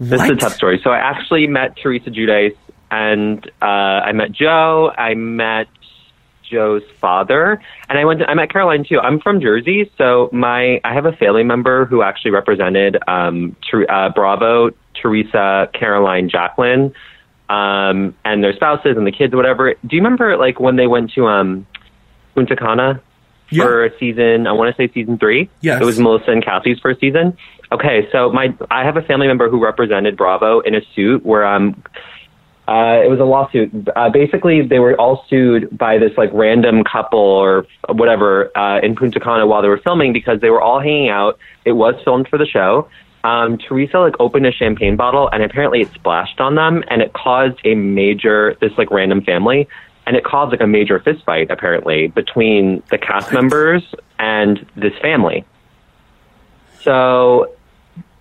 This 0.00 0.22
is 0.22 0.30
a 0.30 0.36
tough 0.36 0.54
story. 0.54 0.80
So 0.82 0.90
I 0.90 0.98
actually 0.98 1.48
met 1.48 1.76
Teresa 1.76 2.10
Giudice, 2.10 2.56
and 2.90 3.44
uh, 3.60 3.64
I 3.64 4.12
met 4.12 4.30
Joe. 4.30 4.92
I 4.96 5.14
met 5.14 5.66
Joe's 6.48 6.84
father, 7.00 7.60
and 7.88 7.98
I 7.98 8.04
went. 8.04 8.20
To, 8.20 8.30
I 8.30 8.34
met 8.34 8.52
Caroline 8.52 8.84
too. 8.84 9.00
I'm 9.00 9.20
from 9.20 9.40
Jersey, 9.40 9.90
so 9.98 10.30
my 10.32 10.80
I 10.84 10.94
have 10.94 11.04
a 11.04 11.12
family 11.12 11.42
member 11.42 11.84
who 11.84 12.02
actually 12.02 12.30
represented 12.30 12.96
um, 13.08 13.56
Ter- 13.68 13.90
uh, 13.90 14.10
Bravo, 14.10 14.70
Teresa, 14.94 15.68
Caroline, 15.74 16.28
Jacqueline, 16.28 16.94
um, 17.48 18.14
and 18.24 18.42
their 18.42 18.52
spouses 18.54 18.96
and 18.96 19.06
the 19.06 19.12
kids, 19.12 19.34
whatever. 19.34 19.74
Do 19.86 19.96
you 19.96 20.02
remember 20.02 20.36
like 20.36 20.60
when 20.60 20.76
they 20.76 20.86
went 20.86 21.12
to 21.12 21.26
um, 21.26 21.66
Punta 22.34 22.56
Cana? 22.56 23.02
Yeah. 23.50 23.64
for 23.64 23.90
season. 23.98 24.46
I 24.46 24.52
want 24.52 24.76
to 24.76 24.82
say 24.82 24.92
season 24.92 25.16
three. 25.16 25.48
Yes. 25.62 25.80
it 25.80 25.84
was 25.86 25.98
Melissa 25.98 26.32
and 26.32 26.44
Kathy's 26.44 26.78
first 26.80 27.00
season. 27.00 27.34
Okay, 27.72 28.06
so 28.12 28.30
my 28.30 28.54
I 28.70 28.84
have 28.84 28.98
a 28.98 29.02
family 29.02 29.26
member 29.26 29.48
who 29.48 29.58
represented 29.62 30.18
Bravo 30.18 30.60
in 30.60 30.74
a 30.74 30.80
suit 30.94 31.24
where 31.24 31.46
um 31.46 31.82
uh, 32.68 33.00
it 33.02 33.08
was 33.08 33.18
a 33.18 33.24
lawsuit. 33.24 33.70
Uh, 33.96 34.10
basically, 34.10 34.60
they 34.60 34.78
were 34.78 34.94
all 35.00 35.24
sued 35.30 35.76
by 35.76 35.96
this 35.96 36.12
like 36.18 36.28
random 36.34 36.84
couple 36.84 37.18
or 37.18 37.66
whatever 37.88 38.54
uh, 38.54 38.78
in 38.80 38.94
Punta 38.94 39.18
Cana 39.18 39.46
while 39.46 39.62
they 39.62 39.68
were 39.68 39.80
filming 39.82 40.12
because 40.12 40.42
they 40.42 40.50
were 40.50 40.60
all 40.60 40.78
hanging 40.78 41.08
out. 41.08 41.38
It 41.64 41.72
was 41.72 41.94
filmed 42.04 42.28
for 42.28 42.38
the 42.38 42.44
show. 42.44 42.86
Um, 43.24 43.58
Teresa 43.58 43.98
like 43.98 44.14
opened 44.20 44.46
a 44.46 44.52
champagne 44.52 44.96
bottle 44.96 45.28
and 45.32 45.42
apparently 45.42 45.80
it 45.80 45.92
splashed 45.92 46.40
on 46.40 46.54
them 46.54 46.84
and 46.88 47.02
it 47.02 47.12
caused 47.12 47.58
a 47.64 47.74
major 47.74 48.56
this 48.60 48.72
like 48.78 48.90
random 48.90 49.22
family 49.22 49.68
and 50.06 50.16
it 50.16 50.24
caused 50.24 50.52
like 50.52 50.60
a 50.60 50.66
major 50.66 51.00
fist 51.00 51.24
fight 51.24 51.50
apparently 51.50 52.06
between 52.06 52.82
the 52.90 52.98
cast 52.98 53.32
members 53.32 53.82
and 54.18 54.64
this 54.76 54.92
family. 55.02 55.44
So 56.80 57.52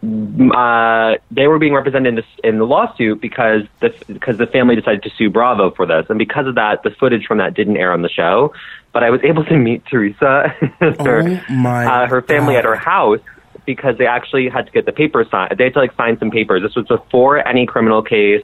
uh, 0.03 1.15
they 1.31 1.47
were 1.47 1.59
being 1.59 1.73
represented 1.73 2.07
in, 2.07 2.15
this, 2.15 2.25
in 2.43 2.59
the 2.59 2.65
lawsuit 2.65 3.19
because 3.21 3.63
the 3.79 3.93
because 4.07 4.37
the 4.37 4.47
family 4.47 4.75
decided 4.75 5.03
to 5.03 5.09
sue 5.17 5.29
Bravo 5.29 5.71
for 5.71 5.85
this, 5.85 6.05
and 6.09 6.19
because 6.19 6.45
of 6.45 6.55
that, 6.55 6.83
the 6.83 6.91
footage 6.91 7.25
from 7.25 7.39
that 7.39 7.53
didn't 7.53 7.77
air 7.77 7.91
on 7.91 8.01
the 8.01 8.09
show. 8.09 8.53
But 8.93 9.03
I 9.03 9.09
was 9.09 9.21
able 9.23 9.43
to 9.45 9.57
meet 9.57 9.85
Teresa, 9.85 10.49
her, 10.79 11.43
Oh 11.49 11.53
my 11.53 11.85
uh, 11.85 12.07
her 12.07 12.21
family 12.21 12.55
at 12.55 12.65
her 12.65 12.75
house 12.75 13.21
because 13.67 13.95
they 13.99 14.07
actually 14.07 14.49
had 14.49 14.65
to 14.65 14.71
get 14.71 14.85
the 14.87 14.91
papers 14.91 15.27
signed. 15.29 15.53
They 15.59 15.65
had 15.65 15.73
to 15.73 15.79
like 15.79 15.95
sign 15.95 16.17
some 16.17 16.31
papers. 16.31 16.63
This 16.63 16.73
was 16.75 16.87
before 16.87 17.47
any 17.47 17.67
criminal 17.67 18.01
case. 18.01 18.43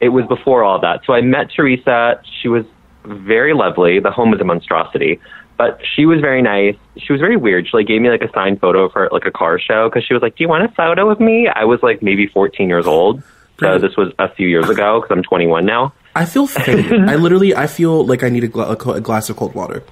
It 0.00 0.10
was 0.10 0.24
before 0.26 0.62
all 0.62 0.78
that. 0.80 1.00
So 1.04 1.12
I 1.14 1.20
met 1.22 1.50
Teresa. 1.54 2.22
She 2.40 2.46
was 2.48 2.64
very 3.04 3.54
lovely. 3.54 3.98
The 3.98 4.12
home 4.12 4.30
was 4.30 4.40
a 4.40 4.44
monstrosity, 4.44 5.18
but 5.58 5.80
she 5.96 6.06
was 6.06 6.20
very 6.20 6.42
nice. 6.42 6.76
She 6.98 7.12
was 7.12 7.20
very 7.20 7.36
weird. 7.36 7.66
She 7.66 7.76
like 7.76 7.86
gave 7.88 8.00
me 8.00 8.08
like 8.10 8.22
a 8.22 8.30
signed 8.32 8.60
photo 8.60 8.84
of 8.84 8.92
her 8.92 9.06
at 9.06 9.12
like 9.12 9.26
a 9.26 9.30
car 9.32 9.58
show 9.58 9.88
because 9.88 10.04
she 10.06 10.14
was 10.14 10.22
like, 10.22 10.36
"Do 10.36 10.44
you 10.44 10.48
want 10.48 10.64
a 10.64 10.68
photo 10.74 11.10
of 11.10 11.18
me?" 11.18 11.48
I 11.48 11.64
was 11.64 11.82
like 11.82 12.02
maybe 12.02 12.26
14 12.28 12.68
years 12.68 12.86
old. 12.86 13.22
So 13.58 13.78
this 13.78 13.94
was 13.96 14.10
a 14.18 14.28
few 14.34 14.48
years 14.48 14.70
ago 14.70 15.00
because 15.02 15.14
I'm 15.14 15.22
21 15.22 15.66
now. 15.66 15.92
i 16.16 16.24
feel 16.24 16.46
faint 16.46 16.90
i 17.10 17.14
literally 17.14 17.54
i 17.54 17.66
feel 17.68 18.04
like 18.06 18.22
i 18.24 18.28
need 18.30 18.42
a, 18.42 18.48
gla- 18.48 18.70
a 18.72 18.76
co- 18.76 18.94
a 18.94 19.00
glass 19.02 19.28
of 19.30 19.36
cold 19.36 19.54
water 19.54 19.84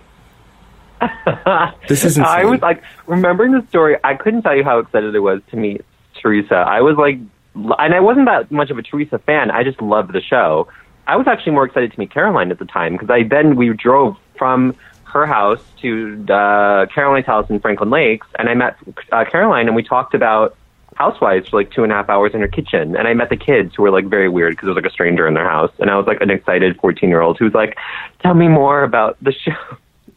this 1.89 2.05
is 2.05 2.19
insane 2.19 2.25
I 2.25 2.45
was 2.45 2.61
like 2.61 2.83
remembering 3.07 3.53
the 3.53 3.67
story. 3.69 3.97
I 4.05 4.15
couldn't 4.15 4.43
tell 4.43 4.57
you 4.57 4.65
how 4.65 4.79
excited 4.79 5.15
I 5.15 5.19
was 5.19 5.41
to 5.51 5.57
meet 5.57 5.85
Teresa. 6.21 6.57
I 6.57 6.81
was 6.81 6.97
like, 6.97 7.19
and 7.55 7.95
I 7.95 8.01
wasn't 8.01 8.27
that 8.27 8.51
much 8.51 8.71
of 8.71 8.79
a 8.79 8.83
Teresa 8.83 9.19
fan. 9.19 9.51
I 9.51 9.65
just 9.65 9.81
loved 9.81 10.13
the 10.13 10.21
show. 10.21 10.69
I 11.07 11.17
was 11.17 11.27
actually 11.27 11.53
more 11.53 11.65
excited 11.65 11.93
to 11.93 11.99
meet 11.99 12.11
Caroline 12.11 12.51
at 12.51 12.59
the 12.59 12.67
time 12.67 12.93
because 12.93 13.11
I 13.11 13.23
then 13.23 13.57
we 13.57 13.73
drove 13.73 14.17
from 14.37 14.77
her 15.05 15.25
house 15.25 15.63
to 15.81 16.25
uh, 16.29 16.87
Caroline's 16.87 17.27
house 17.27 17.49
in 17.49 17.61
Franklin 17.61 17.91
Lakes, 17.91 18.27
and 18.39 18.49
I 18.49 18.55
met 18.55 18.77
uh, 19.11 19.25
Caroline 19.25 19.67
and 19.67 19.75
we 19.75 19.83
talked 19.83 20.15
about 20.15 20.57
housewives 20.99 21.49
for 21.49 21.59
like 21.61 21.71
two 21.71 21.85
and 21.85 21.93
a 21.93 21.95
half 21.95 22.11
hours 22.11 22.35
in 22.35 22.41
her 22.41 22.49
kitchen. 22.49 22.97
And 22.97 23.07
I 23.07 23.15
met 23.15 23.31
the 23.31 23.37
kids 23.37 23.75
who 23.77 23.85
were 23.85 23.91
like 23.91 24.07
very 24.07 24.29
weird 24.29 24.53
because 24.53 24.67
there 24.67 24.75
was 24.75 24.83
like 24.83 24.91
a 24.91 24.93
stranger 24.93 25.27
in 25.27 25.35
their 25.35 25.49
house, 25.49 25.73
and 25.79 25.91
I 25.91 25.97
was 25.97 26.07
like 26.07 26.21
an 26.21 26.31
excited 26.31 26.79
fourteen 26.81 27.09
year 27.09 27.21
old 27.21 27.39
who 27.39 27.45
was 27.45 27.55
like, 27.55 27.79
"Tell 28.21 28.35
me 28.35 28.49
more 28.49 28.83
about 28.83 29.17
the 29.23 29.33
show." 29.33 29.53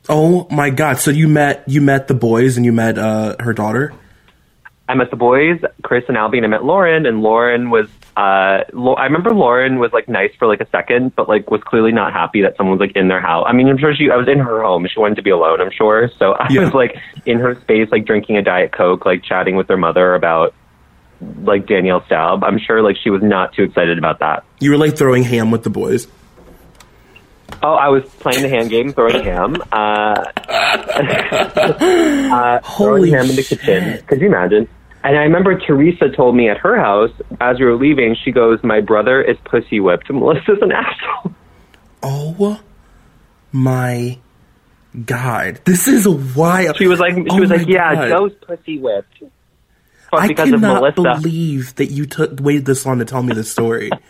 Oh 0.09 0.47
my 0.51 0.69
god 0.69 0.97
so 0.97 1.11
you 1.11 1.27
met 1.27 1.63
you 1.67 1.81
met 1.81 2.07
the 2.07 2.13
boys 2.13 2.57
and 2.57 2.65
you 2.65 2.71
met 2.71 2.97
uh 2.97 3.35
her 3.39 3.53
daughter 3.53 3.93
I 4.89 4.93
met 4.93 5.09
the 5.09 5.15
boys, 5.15 5.61
Chris 5.83 6.03
and 6.09 6.17
Albie, 6.17 6.35
and 6.35 6.45
I 6.45 6.49
met 6.49 6.65
Lauren. 6.65 7.05
And 7.05 7.21
Lauren 7.21 7.69
was, 7.69 7.87
uh, 8.17 8.19
I 8.19 9.03
remember 9.05 9.33
Lauren 9.33 9.79
was 9.79 9.93
like 9.93 10.09
nice 10.09 10.31
for 10.37 10.49
like 10.49 10.59
a 10.59 10.67
second, 10.69 11.15
but 11.15 11.29
like 11.29 11.49
was 11.49 11.61
clearly 11.63 11.93
not 11.93 12.11
happy 12.11 12.41
that 12.41 12.57
someone 12.57 12.77
was 12.77 12.85
like 12.85 12.97
in 12.97 13.07
their 13.07 13.21
house. 13.21 13.45
I 13.47 13.53
mean, 13.53 13.69
I'm 13.69 13.77
sure 13.77 13.95
she, 13.95 14.09
I 14.11 14.17
was 14.17 14.27
in 14.27 14.39
her 14.39 14.61
home. 14.63 14.85
She 14.93 14.99
wanted 14.99 15.15
to 15.15 15.21
be 15.21 15.29
alone, 15.29 15.61
I'm 15.61 15.71
sure. 15.71 16.09
So 16.19 16.33
I 16.33 16.47
Yeah. 16.49 16.65
was 16.65 16.73
like 16.73 16.97
in 17.25 17.39
her 17.39 17.55
space, 17.61 17.87
like 17.89 18.03
drinking 18.03 18.35
a 18.35 18.41
Diet 18.41 18.73
Coke, 18.73 19.05
like 19.05 19.23
chatting 19.23 19.55
with 19.55 19.69
her 19.69 19.77
mother 19.77 20.13
about 20.13 20.53
like 21.41 21.67
Danielle 21.67 22.03
Staub. 22.07 22.43
I'm 22.43 22.59
sure 22.59 22.81
like 22.81 22.97
she 23.01 23.09
was 23.11 23.21
not 23.23 23.53
too 23.53 23.63
excited 23.63 23.97
about 23.97 24.19
that. 24.19 24.43
you 24.59 24.71
were 24.71 24.77
like 24.77 24.97
throwing 24.97 25.23
ham 25.23 25.51
with 25.51 25.63
the 25.63 25.69
boys 25.69 26.05
Oh, 27.63 27.73
I 27.73 27.89
was 27.89 28.03
playing 28.19 28.41
the 28.43 28.49
hand 28.49 28.69
game, 28.69 28.91
throwing 28.93 29.23
ham. 29.23 29.55
Uh, 29.71 29.75
uh, 32.31 32.59
throwing 32.77 33.11
ham 33.11 33.29
in 33.29 33.35
the 33.35 33.43
shit. 33.43 33.59
kitchen. 33.59 34.03
Could 34.07 34.21
you 34.21 34.27
imagine? 34.27 34.67
And 35.03 35.17
I 35.17 35.21
remember 35.23 35.57
Teresa 35.59 36.09
told 36.09 36.35
me 36.35 36.49
at 36.49 36.57
her 36.57 36.77
house 36.77 37.11
as 37.39 37.59
we 37.59 37.65
were 37.65 37.75
leaving, 37.75 38.15
she 38.23 38.31
goes, 38.31 38.59
"My 38.63 38.81
brother 38.81 39.21
is 39.21 39.37
pussy 39.45 39.79
whipped. 39.79 40.09
Melissa's 40.13 40.59
an 40.61 40.71
asshole." 40.71 41.33
oh 42.03 42.59
my 43.51 44.17
god, 45.05 45.59
this 45.65 45.87
is 45.87 46.07
wild. 46.07 46.77
She 46.77 46.87
was 46.87 46.99
like, 46.99 47.13
she 47.15 47.25
Oh 47.29 47.39
was 47.39 47.49
like, 47.49 47.67
yeah, 47.67 47.93
God. 47.95 48.09
Joe's 48.09 48.33
pussy 48.45 48.79
whipped. 48.79 49.23
But 50.11 50.21
I 50.21 50.27
because 50.27 50.49
of 50.51 50.61
cannot 50.61 50.81
Melissa. 50.81 51.21
believe 51.21 51.75
that 51.75 51.85
you 51.87 52.05
took 52.05 52.39
waited 52.41 52.65
this 52.65 52.85
long 52.85 52.99
to 52.99 53.05
tell 53.05 53.23
me 53.23 53.33
this 53.33 53.51
story. 53.51 53.89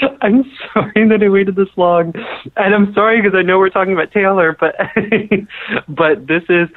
I'm 0.22 0.44
sorry 0.72 1.08
that 1.08 1.22
I 1.22 1.28
waited 1.28 1.56
this 1.56 1.68
long, 1.76 2.12
and 2.56 2.74
I'm 2.74 2.92
sorry 2.94 3.20
because 3.20 3.36
I 3.36 3.42
know 3.42 3.58
we're 3.58 3.70
talking 3.70 3.92
about 3.92 4.12
Taylor, 4.12 4.56
but 4.58 4.74
but 5.88 6.26
this 6.26 6.42
is 6.48 6.68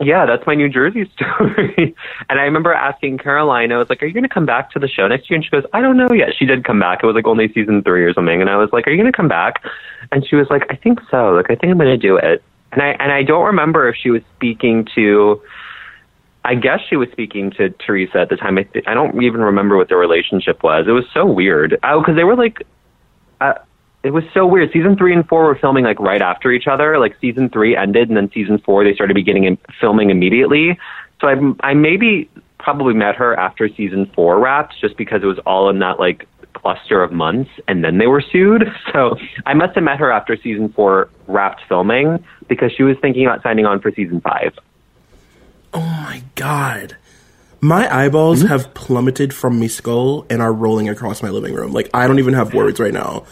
yeah, 0.00 0.26
that's 0.26 0.46
my 0.46 0.54
New 0.54 0.68
Jersey 0.68 1.10
story. 1.16 1.94
and 2.28 2.40
I 2.40 2.42
remember 2.42 2.72
asking 2.72 3.18
Caroline, 3.18 3.72
I 3.72 3.78
was 3.78 3.88
like, 3.88 4.02
"Are 4.02 4.06
you 4.06 4.12
going 4.12 4.24
to 4.24 4.28
come 4.28 4.46
back 4.46 4.70
to 4.72 4.78
the 4.78 4.88
show 4.88 5.06
next 5.06 5.30
year?" 5.30 5.36
And 5.36 5.44
she 5.44 5.50
goes, 5.50 5.64
"I 5.72 5.80
don't 5.80 5.96
know 5.96 6.08
yet." 6.12 6.30
She 6.36 6.46
did 6.46 6.64
come 6.64 6.80
back. 6.80 7.00
It 7.02 7.06
was 7.06 7.14
like 7.14 7.26
only 7.26 7.52
season 7.52 7.82
three 7.82 8.04
or 8.04 8.12
something, 8.12 8.40
and 8.40 8.50
I 8.50 8.56
was 8.56 8.70
like, 8.72 8.86
"Are 8.86 8.90
you 8.90 8.96
going 8.96 9.10
to 9.10 9.16
come 9.16 9.28
back?" 9.28 9.62
And 10.10 10.26
she 10.26 10.36
was 10.36 10.48
like, 10.50 10.66
"I 10.70 10.76
think 10.76 11.00
so. 11.10 11.32
Like, 11.32 11.46
I 11.50 11.54
think 11.54 11.70
I'm 11.70 11.78
going 11.78 11.88
to 11.88 11.96
do 11.96 12.16
it." 12.16 12.42
And 12.72 12.82
I 12.82 12.88
and 12.98 13.12
I 13.12 13.22
don't 13.22 13.44
remember 13.44 13.88
if 13.88 13.96
she 13.96 14.10
was 14.10 14.22
speaking 14.36 14.86
to. 14.94 15.40
I 16.44 16.54
guess 16.56 16.80
she 16.88 16.96
was 16.96 17.08
speaking 17.12 17.52
to 17.52 17.70
Teresa 17.70 18.18
at 18.18 18.28
the 18.28 18.36
time. 18.36 18.58
I, 18.58 18.64
th- 18.64 18.84
I 18.88 18.94
don't 18.94 19.22
even 19.22 19.40
remember 19.40 19.76
what 19.76 19.88
their 19.88 19.98
relationship 19.98 20.62
was. 20.62 20.86
It 20.88 20.92
was 20.92 21.04
so 21.14 21.24
weird. 21.24 21.78
Oh, 21.84 22.00
because 22.00 22.16
they 22.16 22.24
were 22.24 22.34
like, 22.34 22.66
uh, 23.40 23.54
it 24.02 24.10
was 24.10 24.24
so 24.34 24.46
weird. 24.46 24.72
Season 24.72 24.96
three 24.96 25.14
and 25.14 25.26
four 25.28 25.44
were 25.44 25.54
filming 25.54 25.84
like 25.84 26.00
right 26.00 26.20
after 26.20 26.50
each 26.50 26.66
other. 26.66 26.98
Like 26.98 27.16
season 27.20 27.48
three 27.48 27.76
ended, 27.76 28.08
and 28.08 28.16
then 28.16 28.30
season 28.32 28.58
four 28.58 28.82
they 28.82 28.94
started 28.94 29.14
beginning 29.14 29.44
in, 29.44 29.58
filming 29.80 30.10
immediately. 30.10 30.78
So 31.20 31.28
I, 31.28 31.68
I 31.68 31.74
maybe 31.74 32.28
probably 32.58 32.94
met 32.94 33.14
her 33.16 33.38
after 33.38 33.68
season 33.68 34.10
four 34.14 34.40
wrapped, 34.40 34.74
just 34.80 34.96
because 34.96 35.22
it 35.22 35.26
was 35.26 35.38
all 35.46 35.70
in 35.70 35.78
that 35.78 36.00
like 36.00 36.26
cluster 36.54 37.02
of 37.02 37.12
months, 37.12 37.50
and 37.68 37.84
then 37.84 37.98
they 37.98 38.06
were 38.06 38.22
sued. 38.22 38.64
So 38.92 39.16
I 39.46 39.54
must 39.54 39.74
have 39.76 39.84
met 39.84 39.98
her 39.98 40.10
after 40.10 40.36
season 40.36 40.70
four 40.70 41.08
wrapped 41.26 41.62
filming 41.68 42.22
because 42.48 42.72
she 42.76 42.82
was 42.82 42.96
thinking 43.00 43.24
about 43.24 43.42
signing 43.42 43.64
on 43.64 43.80
for 43.80 43.90
season 43.90 44.20
five. 44.20 44.52
My 46.12 46.22
god. 46.34 46.96
My 47.60 47.88
eyeballs 47.94 48.40
Mm-hmm. 48.40 48.48
have 48.48 48.74
plummeted 48.74 49.32
from 49.32 49.60
my 49.60 49.66
skull 49.68 50.26
and 50.28 50.42
are 50.42 50.52
rolling 50.52 50.88
across 50.88 51.22
my 51.22 51.30
living 51.30 51.54
room. 51.54 51.72
Like 51.72 51.88
I 51.94 52.06
don't 52.08 52.18
even 52.18 52.34
have 52.34 52.52
words 52.54 52.80
right 52.80 52.92
now. 52.92 53.24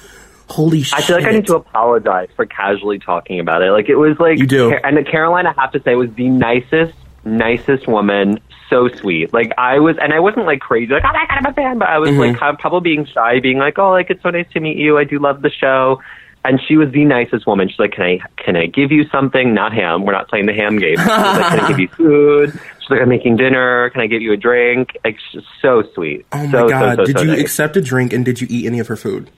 Holy 0.49 0.82
shit. 0.82 0.99
I 0.99 1.02
feel 1.02 1.16
like 1.16 1.26
I 1.26 1.30
need 1.32 1.46
to 1.46 1.56
apologize 1.56 2.28
for 2.37 2.44
casually 2.46 2.99
talking 2.99 3.38
about 3.40 3.62
it. 3.62 3.70
Like 3.72 3.88
it 3.88 3.96
was 3.96 4.18
like 4.18 4.38
You 4.38 4.46
do. 4.46 4.72
and 4.72 5.04
Caroline, 5.06 5.46
I 5.46 5.52
have 5.60 5.72
to 5.72 5.82
say, 5.82 5.94
was 5.94 6.10
the 6.14 6.28
nicest, 6.28 6.94
nicest 7.25 7.87
woman. 7.87 8.40
So 8.68 8.88
sweet. 8.88 9.32
Like 9.32 9.52
I 9.58 9.78
was, 9.80 9.96
and 10.00 10.12
I 10.14 10.20
wasn't 10.20 10.46
like 10.46 10.60
crazy, 10.60 10.92
like 10.92 11.02
oh 11.04 11.12
my 11.12 11.26
god, 11.26 11.38
I'm 11.38 11.46
a 11.46 11.52
fan. 11.52 11.78
But 11.78 11.88
I 11.88 11.99
was 11.99 12.10
Mm-hmm. 12.10 12.38
like 12.40 12.58
probably 12.60 12.94
being 12.94 13.04
shy, 13.06 13.40
being 13.40 13.58
like, 13.58 13.78
oh, 13.80 13.90
like 13.90 14.10
it's 14.10 14.22
so 14.22 14.30
nice 14.30 14.46
to 14.52 14.60
meet 14.60 14.76
you. 14.76 14.96
I 14.96 15.04
do 15.04 15.18
love 15.18 15.42
the 15.42 15.50
show. 15.50 16.00
And 16.44 16.59
she 16.66 16.76
was 16.76 16.90
the 16.92 17.04
nicest 17.04 17.47
woman. 17.47 17.68
She's 17.68 17.78
like, 17.78 17.92
can 17.92 18.04
I 18.04 18.18
can 18.37 18.56
I 18.56 18.66
give 18.66 18.90
you 18.90 19.06
something? 19.11 19.52
Not 19.52 19.75
ham. 19.75 20.04
We're 20.04 20.12
not 20.12 20.28
playing 20.28 20.47
the 20.47 20.54
ham 20.54 20.78
game. 20.78 20.97
She's 20.97 21.06
like, 21.06 21.49
can 21.49 21.61
I 21.61 21.68
give 21.68 21.78
you 21.80 21.88
food? 21.97 22.52
She's 22.52 22.90
like, 22.90 23.02
I'm 23.02 23.09
making 23.09 23.37
dinner. 23.37 23.90
Can 23.90 24.00
I 24.00 24.06
give 24.06 24.23
you 24.23 24.32
a 24.32 24.37
drink? 24.37 24.97
Like, 25.04 25.18
she's 25.30 25.42
so 25.61 25.82
sweet. 25.94 26.25
Oh 26.32 26.47
my 26.47 26.50
so, 26.50 26.68
god. 26.68 26.97
So, 26.97 27.04
so, 27.04 27.12
did 27.12 27.20
you 27.20 27.26
nice. 27.32 27.40
accept 27.40 27.76
a 27.76 27.82
drink 27.82 28.12
and 28.12 28.25
did 28.25 28.40
you 28.40 28.47
eat 28.50 28.66
any 28.66 28.78
of 28.78 28.87
her 28.87 28.97
food? 28.97 29.30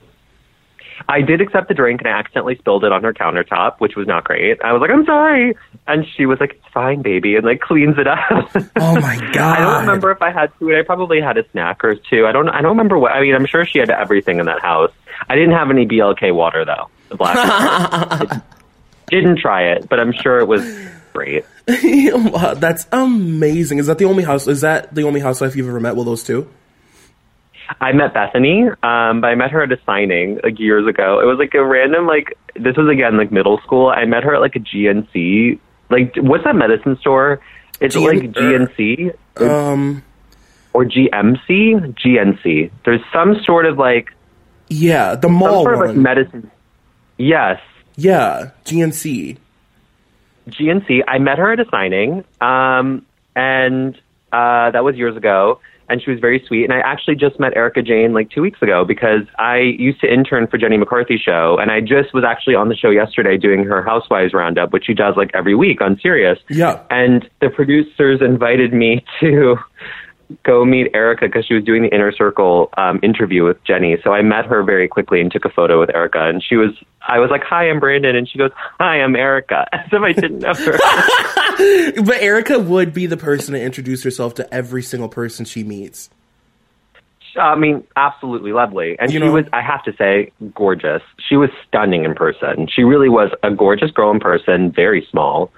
I 1.09 1.21
did 1.21 1.41
accept 1.41 1.67
the 1.67 1.73
drink 1.73 2.01
and 2.01 2.07
I 2.07 2.17
accidentally 2.17 2.55
spilled 2.57 2.83
it 2.83 2.91
on 2.91 3.03
her 3.03 3.13
countertop, 3.13 3.79
which 3.79 3.95
was 3.95 4.07
not 4.07 4.23
great. 4.23 4.61
I 4.63 4.73
was 4.73 4.81
like, 4.81 4.91
I'm 4.91 5.05
sorry. 5.05 5.55
And 5.87 6.05
she 6.15 6.25
was 6.25 6.39
like, 6.39 6.51
it's 6.51 6.73
fine, 6.73 7.01
baby, 7.01 7.35
and 7.35 7.45
like 7.45 7.59
cleans 7.59 7.97
it 7.97 8.07
up. 8.07 8.49
Oh 8.77 8.99
my 8.99 9.17
god. 9.33 9.37
I 9.37 9.59
don't 9.59 9.81
remember 9.81 10.11
if 10.11 10.21
I 10.21 10.31
had 10.31 10.53
food. 10.53 10.75
I 10.75 10.83
probably 10.83 11.19
had 11.19 11.37
a 11.37 11.49
snack 11.51 11.83
or 11.83 11.95
two. 11.95 12.25
I 12.25 12.31
don't 12.31 12.49
I 12.49 12.61
don't 12.61 12.71
remember 12.71 12.97
what 12.97 13.11
I 13.11 13.21
mean, 13.21 13.35
I'm 13.35 13.45
sure 13.45 13.65
she 13.65 13.79
had 13.79 13.89
everything 13.89 14.39
in 14.39 14.45
that 14.45 14.61
house. 14.61 14.91
I 15.27 15.35
didn't 15.35 15.53
have 15.53 15.69
any 15.69 15.85
BLK 15.85 16.33
water 16.33 16.65
though. 16.65 16.89
The 17.13 17.17
black 17.17 18.43
didn't 19.09 19.37
try 19.39 19.63
it, 19.73 19.87
but 19.89 19.99
I'm 19.99 20.11
sure 20.13 20.39
it 20.39 20.47
was 20.47 20.63
great. 21.13 21.45
Wow, 22.13 22.55
That's 22.55 22.87
amazing. 22.91 23.77
Is 23.79 23.87
that 23.87 23.97
the 23.97 24.05
only 24.05 24.23
house? 24.23 24.47
Is 24.47 24.61
that 24.61 24.93
the 24.93 25.03
only 25.03 25.19
housewife 25.21 25.55
you've 25.55 25.67
ever 25.69 25.79
met? 25.79 25.95
Well, 25.95 26.03
those 26.05 26.23
two. 26.23 26.49
I 27.79 27.93
met 27.93 28.13
Bethenny, 28.13 28.67
um, 28.83 29.21
but 29.21 29.27
I 29.27 29.35
met 29.35 29.51
her 29.51 29.61
at 29.63 29.71
a 29.71 29.79
signing 29.85 30.39
like 30.43 30.59
years 30.59 30.85
ago. 30.85 31.19
It 31.21 31.25
was 31.25 31.37
like 31.39 31.53
a 31.53 31.63
random 31.63 32.05
like 32.07 32.37
this 32.55 32.75
was 32.75 32.89
again 32.89 33.15
like 33.17 33.31
middle 33.31 33.59
school. 33.59 33.87
I 33.87 34.03
met 34.05 34.23
her 34.23 34.35
at 34.35 34.41
like 34.41 34.55
a 34.57 34.59
GNC. 34.59 35.59
Like 35.89 36.13
what's 36.17 36.43
that 36.43 36.55
medicine 36.55 36.97
store? 36.99 37.39
It's 37.79 37.95
like 37.95 38.17
GNC 38.19 39.13
Um. 39.37 40.03
or 40.73 40.83
GMC. 40.83 41.95
GNC. 41.95 42.71
There's 42.83 43.01
some 43.13 43.41
sort 43.45 43.65
of 43.65 43.77
like 43.77 44.09
Yeah, 44.69 45.15
the 45.15 45.27
some 45.29 45.33
mall 45.35 45.63
sort 45.63 45.73
of 45.75 45.79
like 45.79 45.87
one. 45.89 46.01
medicine. 46.01 46.51
Yes, 47.23 47.59
yeah, 47.95 48.51
GNC. 48.65 49.37
GNC. 50.49 51.01
I 51.07 51.19
met 51.19 51.37
her 51.37 51.53
at 51.53 51.59
a 51.59 51.65
signing, 51.69 52.23
um, 52.41 53.05
and 53.35 53.95
uh, 54.31 54.71
that 54.71 54.83
was 54.83 54.95
years 54.95 55.15
ago. 55.15 55.59
And 55.89 56.01
she 56.01 56.09
was 56.09 56.21
very 56.21 56.43
sweet. 56.47 56.63
And 56.63 56.71
I 56.73 56.79
actually 56.79 57.15
just 57.15 57.39
met 57.41 57.55
Erika 57.57 57.81
Jayne 57.81 58.13
like 58.13 58.31
two 58.31 58.41
weeks 58.41 58.61
ago 58.61 58.85
because 58.85 59.27
I 59.37 59.57
used 59.57 59.99
to 59.99 60.11
intern 60.11 60.47
for 60.47 60.57
Jenny 60.57 60.77
McCarthy 60.77 61.17
show, 61.17 61.57
and 61.59 61.69
I 61.69 61.81
just 61.81 62.13
was 62.13 62.23
actually 62.23 62.55
on 62.55 62.69
the 62.69 62.75
show 62.75 62.89
yesterday 62.89 63.37
doing 63.37 63.65
her 63.65 63.83
Housewives 63.83 64.33
roundup, 64.33 64.71
which 64.71 64.85
she 64.85 64.93
does 64.93 65.15
like 65.17 65.31
every 65.33 65.55
week 65.55 65.81
on 65.81 65.99
Sirius. 66.01 66.39
Yeah. 66.49 66.81
And 66.89 67.29
the 67.41 67.49
producers 67.49 68.21
invited 68.21 68.73
me 68.73 69.03
to 69.19 69.57
go 70.43 70.65
meet 70.65 70.91
Erika 70.93 71.25
because 71.27 71.45
she 71.45 71.53
was 71.53 71.63
doing 71.63 71.83
the 71.83 71.93
inner 71.93 72.11
circle 72.11 72.69
um, 72.77 72.99
interview 73.03 73.43
with 73.45 73.63
Jenny. 73.63 73.97
So 74.03 74.11
I 74.13 74.21
met 74.21 74.45
her 74.45 74.63
very 74.63 74.87
quickly 74.87 75.21
and 75.21 75.31
took 75.31 75.45
a 75.45 75.49
photo 75.49 75.79
with 75.79 75.89
Erika. 75.93 76.27
And 76.27 76.43
she 76.43 76.55
was, 76.55 76.71
I 77.07 77.19
was 77.19 77.29
like, 77.29 77.43
"Hi, 77.43 77.69
I'm 77.69 77.79
Brandon," 77.79 78.15
and 78.15 78.27
she 78.27 78.37
goes, 78.37 78.51
"Hi, 78.79 79.01
I'm 79.01 79.15
Erika," 79.15 79.67
as 79.73 79.87
if 79.91 80.01
I 80.01 80.11
didn't 80.13 80.39
know 80.39 80.53
her. 80.53 80.77
But 82.03 82.21
Erika 82.21 82.57
would 82.59 82.93
be 82.93 83.05
the 83.05 83.17
person 83.17 83.53
to 83.53 83.61
introduce 83.61 84.03
herself 84.03 84.33
to 84.35 84.53
every 84.53 84.81
single 84.81 85.07
person 85.09 85.45
she 85.45 85.63
meets. 85.63 86.09
I 87.39 87.55
mean, 87.55 87.83
absolutely 87.95 88.53
lovely. 88.53 88.97
And 88.99 89.11
You 89.11 89.19
she 89.19 89.25
know- 89.25 89.33
was, 89.33 89.45
I 89.53 89.61
have 89.61 89.83
to 89.83 89.93
say, 89.95 90.31
gorgeous. 90.53 91.01
She 91.29 91.35
was 91.35 91.49
stunning 91.67 92.05
in 92.05 92.13
person. 92.15 92.67
She 92.67 92.83
really 92.83 93.09
was 93.09 93.31
a 93.43 93.51
gorgeous 93.51 93.91
girl 93.91 94.11
in 94.11 94.19
person, 94.19 94.71
very 94.71 95.07
small, 95.09 95.51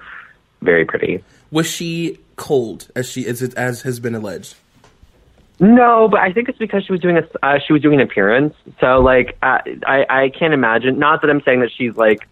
very 0.62 0.84
pretty. 0.84 1.22
Was 1.50 1.66
she 1.70 2.18
cold, 2.36 2.88
as 2.96 3.10
she 3.10 3.26
as 3.26 3.40
it 3.42 3.54
as 3.54 3.82
has 3.82 4.00
been 4.00 4.14
alleged? 4.14 4.54
No, 5.58 6.08
but 6.08 6.20
I 6.20 6.32
think 6.32 6.48
it's 6.48 6.58
because 6.58 6.84
she 6.84 6.92
was 6.92 7.00
doing 7.00 7.16
a 7.16 7.22
uh, 7.46 7.58
she 7.66 7.72
was 7.72 7.80
doing 7.80 8.00
an 8.00 8.06
appearance. 8.06 8.54
So 8.80 8.98
like 9.00 9.38
uh, 9.42 9.58
I 9.86 10.04
I 10.08 10.28
can't 10.38 10.52
imagine. 10.52 10.98
Not 10.98 11.22
that 11.22 11.30
I'm 11.30 11.40
saying 11.42 11.60
that 11.60 11.70
she's 11.76 11.96
like 11.96 12.28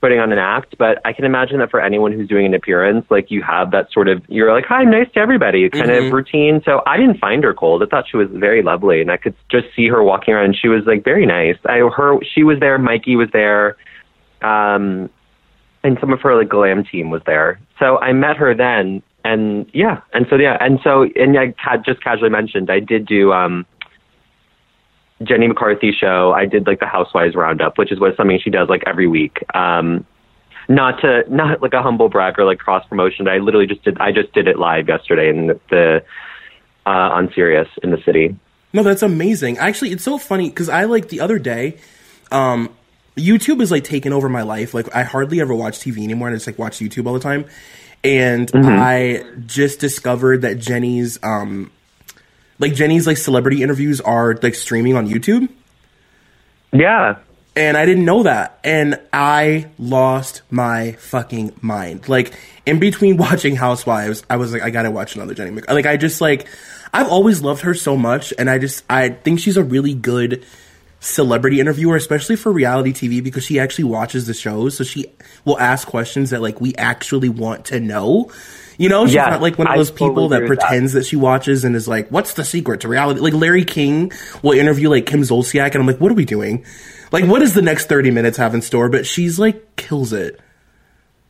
putting 0.00 0.20
on 0.20 0.30
an 0.30 0.38
act, 0.38 0.76
but 0.78 1.00
I 1.04 1.12
can 1.12 1.24
imagine 1.24 1.58
that 1.58 1.72
for 1.72 1.80
anyone 1.80 2.12
who's 2.12 2.28
doing 2.28 2.46
an 2.46 2.54
appearance, 2.54 3.04
like 3.10 3.32
you 3.32 3.42
have 3.42 3.72
that 3.72 3.90
sort 3.90 4.06
of 4.06 4.22
you're 4.28 4.52
like 4.52 4.64
hi, 4.64 4.76
I'm 4.82 4.92
nice 4.92 5.10
to 5.14 5.18
everybody 5.18 5.68
kind 5.70 5.90
Mhm. 5.90 6.06
of 6.06 6.12
routine. 6.12 6.62
So 6.64 6.82
I 6.86 6.96
didn't 6.96 7.18
find 7.18 7.42
her 7.42 7.52
cold. 7.52 7.82
I 7.82 7.86
thought 7.86 8.04
she 8.08 8.16
was 8.16 8.28
very 8.30 8.62
lovely, 8.62 9.00
and 9.00 9.10
I 9.10 9.16
could 9.16 9.34
just 9.50 9.66
see 9.74 9.88
her 9.88 10.00
walking 10.04 10.34
around. 10.34 10.56
She 10.56 10.68
was 10.68 10.84
like 10.86 11.02
very 11.02 11.26
nice. 11.26 11.56
I 11.66 11.78
her 11.78 12.18
she 12.32 12.44
was 12.44 12.60
there. 12.60 12.78
Mikey 12.78 13.16
was 13.16 13.28
there. 13.32 13.76
Um, 14.40 15.10
and 15.82 15.98
some 16.00 16.12
of 16.12 16.20
her 16.20 16.36
like 16.36 16.48
glam 16.48 16.84
team 16.84 17.10
was 17.10 17.22
there. 17.26 17.58
So 17.80 17.98
I 17.98 18.12
met 18.12 18.36
her 18.36 18.54
then, 18.54 19.02
and 19.24 19.68
yeah, 19.74 20.00
and 20.12 20.26
so 20.30 20.36
yeah, 20.36 20.56
and 20.60 20.78
so 20.82 21.02
and 21.02 21.38
I 21.38 21.54
just 21.84 22.02
casually 22.02 22.30
mentioned 22.30 22.70
I 22.70 22.80
did 22.80 23.06
do 23.06 23.32
um 23.32 23.66
Jenny 25.22 25.48
McCarthy 25.48 25.92
show. 25.92 26.32
I 26.32 26.46
did 26.46 26.66
like 26.66 26.80
the 26.80 26.86
Housewives 26.86 27.34
roundup, 27.34 27.78
which 27.78 27.90
is 27.90 27.98
what 27.98 28.16
something 28.16 28.38
she 28.42 28.50
does 28.50 28.68
like 28.68 28.82
every 28.86 29.08
week. 29.08 29.38
Um, 29.54 30.06
not 30.68 31.00
to 31.00 31.22
not 31.28 31.62
like 31.62 31.72
a 31.72 31.82
humble 31.82 32.08
brag 32.08 32.38
or 32.38 32.44
like 32.44 32.58
cross 32.58 32.86
promotion. 32.86 33.26
I 33.26 33.38
literally 33.38 33.66
just 33.66 33.82
did 33.82 33.98
I 33.98 34.12
just 34.12 34.32
did 34.32 34.46
it 34.46 34.58
live 34.58 34.88
yesterday 34.88 35.30
in 35.30 35.48
the, 35.48 35.60
the 35.70 36.04
uh, 36.86 36.90
on 36.90 37.32
Sirius 37.34 37.68
in 37.82 37.90
the 37.90 37.98
city. 38.04 38.36
No, 38.72 38.82
that's 38.82 39.02
amazing. 39.02 39.58
Actually, 39.58 39.92
it's 39.92 40.04
so 40.04 40.18
funny 40.18 40.50
because 40.50 40.68
I 40.68 40.84
like 40.84 41.08
the 41.08 41.20
other 41.20 41.38
day, 41.38 41.78
um, 42.30 42.68
YouTube 43.16 43.62
is 43.62 43.70
like 43.70 43.84
taking 43.84 44.12
over 44.12 44.28
my 44.28 44.42
life. 44.42 44.74
Like 44.74 44.94
I 44.94 45.02
hardly 45.02 45.40
ever 45.40 45.54
watch 45.54 45.78
TV 45.78 46.04
anymore. 46.04 46.28
I 46.28 46.34
just 46.34 46.46
like 46.46 46.58
watch 46.58 46.78
YouTube 46.78 47.06
all 47.06 47.14
the 47.14 47.20
time. 47.20 47.46
And 48.04 48.50
I 48.54 49.24
just 49.46 49.80
discovered 49.80 50.42
that 50.42 50.58
Jenny's, 50.58 51.18
um, 51.22 51.70
like 52.58 52.74
Jenny's 52.74 53.06
like 53.06 53.16
celebrity 53.16 53.62
interviews 53.62 54.00
are 54.00 54.38
like 54.42 54.54
streaming 54.54 54.96
on 54.96 55.08
YouTube. 55.08 55.48
Yeah, 56.72 57.18
and 57.58 57.76
I 57.76 57.86
didn't 57.86 58.04
know 58.04 58.22
that. 58.22 58.60
And 58.62 59.00
I 59.12 59.68
lost 59.78 60.42
my 60.48 60.92
fucking 60.92 61.54
mind. 61.60 62.08
Like 62.08 62.32
in 62.64 62.78
between 62.78 63.16
watching 63.18 63.56
Housewives, 63.56 64.22
I 64.30 64.36
was 64.36 64.52
like, 64.52 64.62
I 64.62 64.70
gotta 64.70 64.90
watch 64.90 65.16
another 65.16 65.34
Jenny 65.34 65.50
Mc. 65.50 65.68
Like 65.68 65.86
I 65.86 65.96
just 65.96 66.20
like, 66.20 66.46
I've 66.94 67.08
always 67.08 67.42
loved 67.42 67.62
her 67.62 67.74
so 67.74 67.96
much, 67.96 68.32
and 68.38 68.48
I 68.48 68.58
just 68.58 68.84
I 68.88 69.10
think 69.10 69.40
she's 69.40 69.56
a 69.56 69.64
really 69.64 69.92
good 69.92 70.44
celebrity 71.00 71.60
interviewer, 71.60 71.96
especially 71.96 72.36
for 72.36 72.50
reality 72.52 72.92
TV, 72.92 73.22
because 73.22 73.44
she 73.44 73.58
actually 73.58 73.84
watches 73.84 74.26
the 74.26 74.34
shows. 74.34 74.76
So 74.76 74.84
she 74.84 75.06
will 75.44 75.58
ask 75.58 75.86
questions 75.86 76.30
that 76.30 76.42
like 76.42 76.60
we 76.60 76.74
actually 76.76 77.28
want 77.28 77.66
to 77.66 77.80
know. 77.80 78.30
You 78.78 78.88
know, 78.88 79.06
she's 79.06 79.14
Yeah, 79.14 79.30
not 79.30 79.42
like 79.42 79.58
one 79.58 79.66
of 79.66 79.72
I 79.72 79.76
those 79.76 79.90
people 79.90 80.08
totally 80.10 80.28
that 80.28 80.42
with 80.48 80.58
that. 80.58 80.68
pretends 80.68 80.92
that 80.92 81.04
she 81.04 81.16
watches 81.16 81.64
and 81.64 81.74
is 81.74 81.88
like, 81.88 82.08
"What's 82.10 82.34
the 82.34 82.44
secret 82.44 82.80
to 82.82 82.88
reality?" 82.88 83.20
Like 83.20 83.34
Larry 83.34 83.64
King 83.64 84.12
will 84.42 84.52
interview 84.52 84.88
like 84.88 85.06
Kim 85.06 85.22
Zolciak, 85.22 85.72
and 85.72 85.76
I'm 85.76 85.86
like, 85.86 86.00
"What 86.00 86.12
are 86.12 86.14
we 86.16 86.24
doing? 86.24 86.64
Like, 87.10 87.24
what 87.24 87.40
does 87.40 87.54
the 87.54 87.62
next 87.62 87.88
thirty 87.88 88.10
minutes 88.10 88.36
have 88.36 88.54
in 88.54 88.62
store?" 88.62 88.88
But 88.88 89.04
she's 89.06 89.38
like, 89.38 89.76
kills 89.76 90.12
it. 90.12 90.40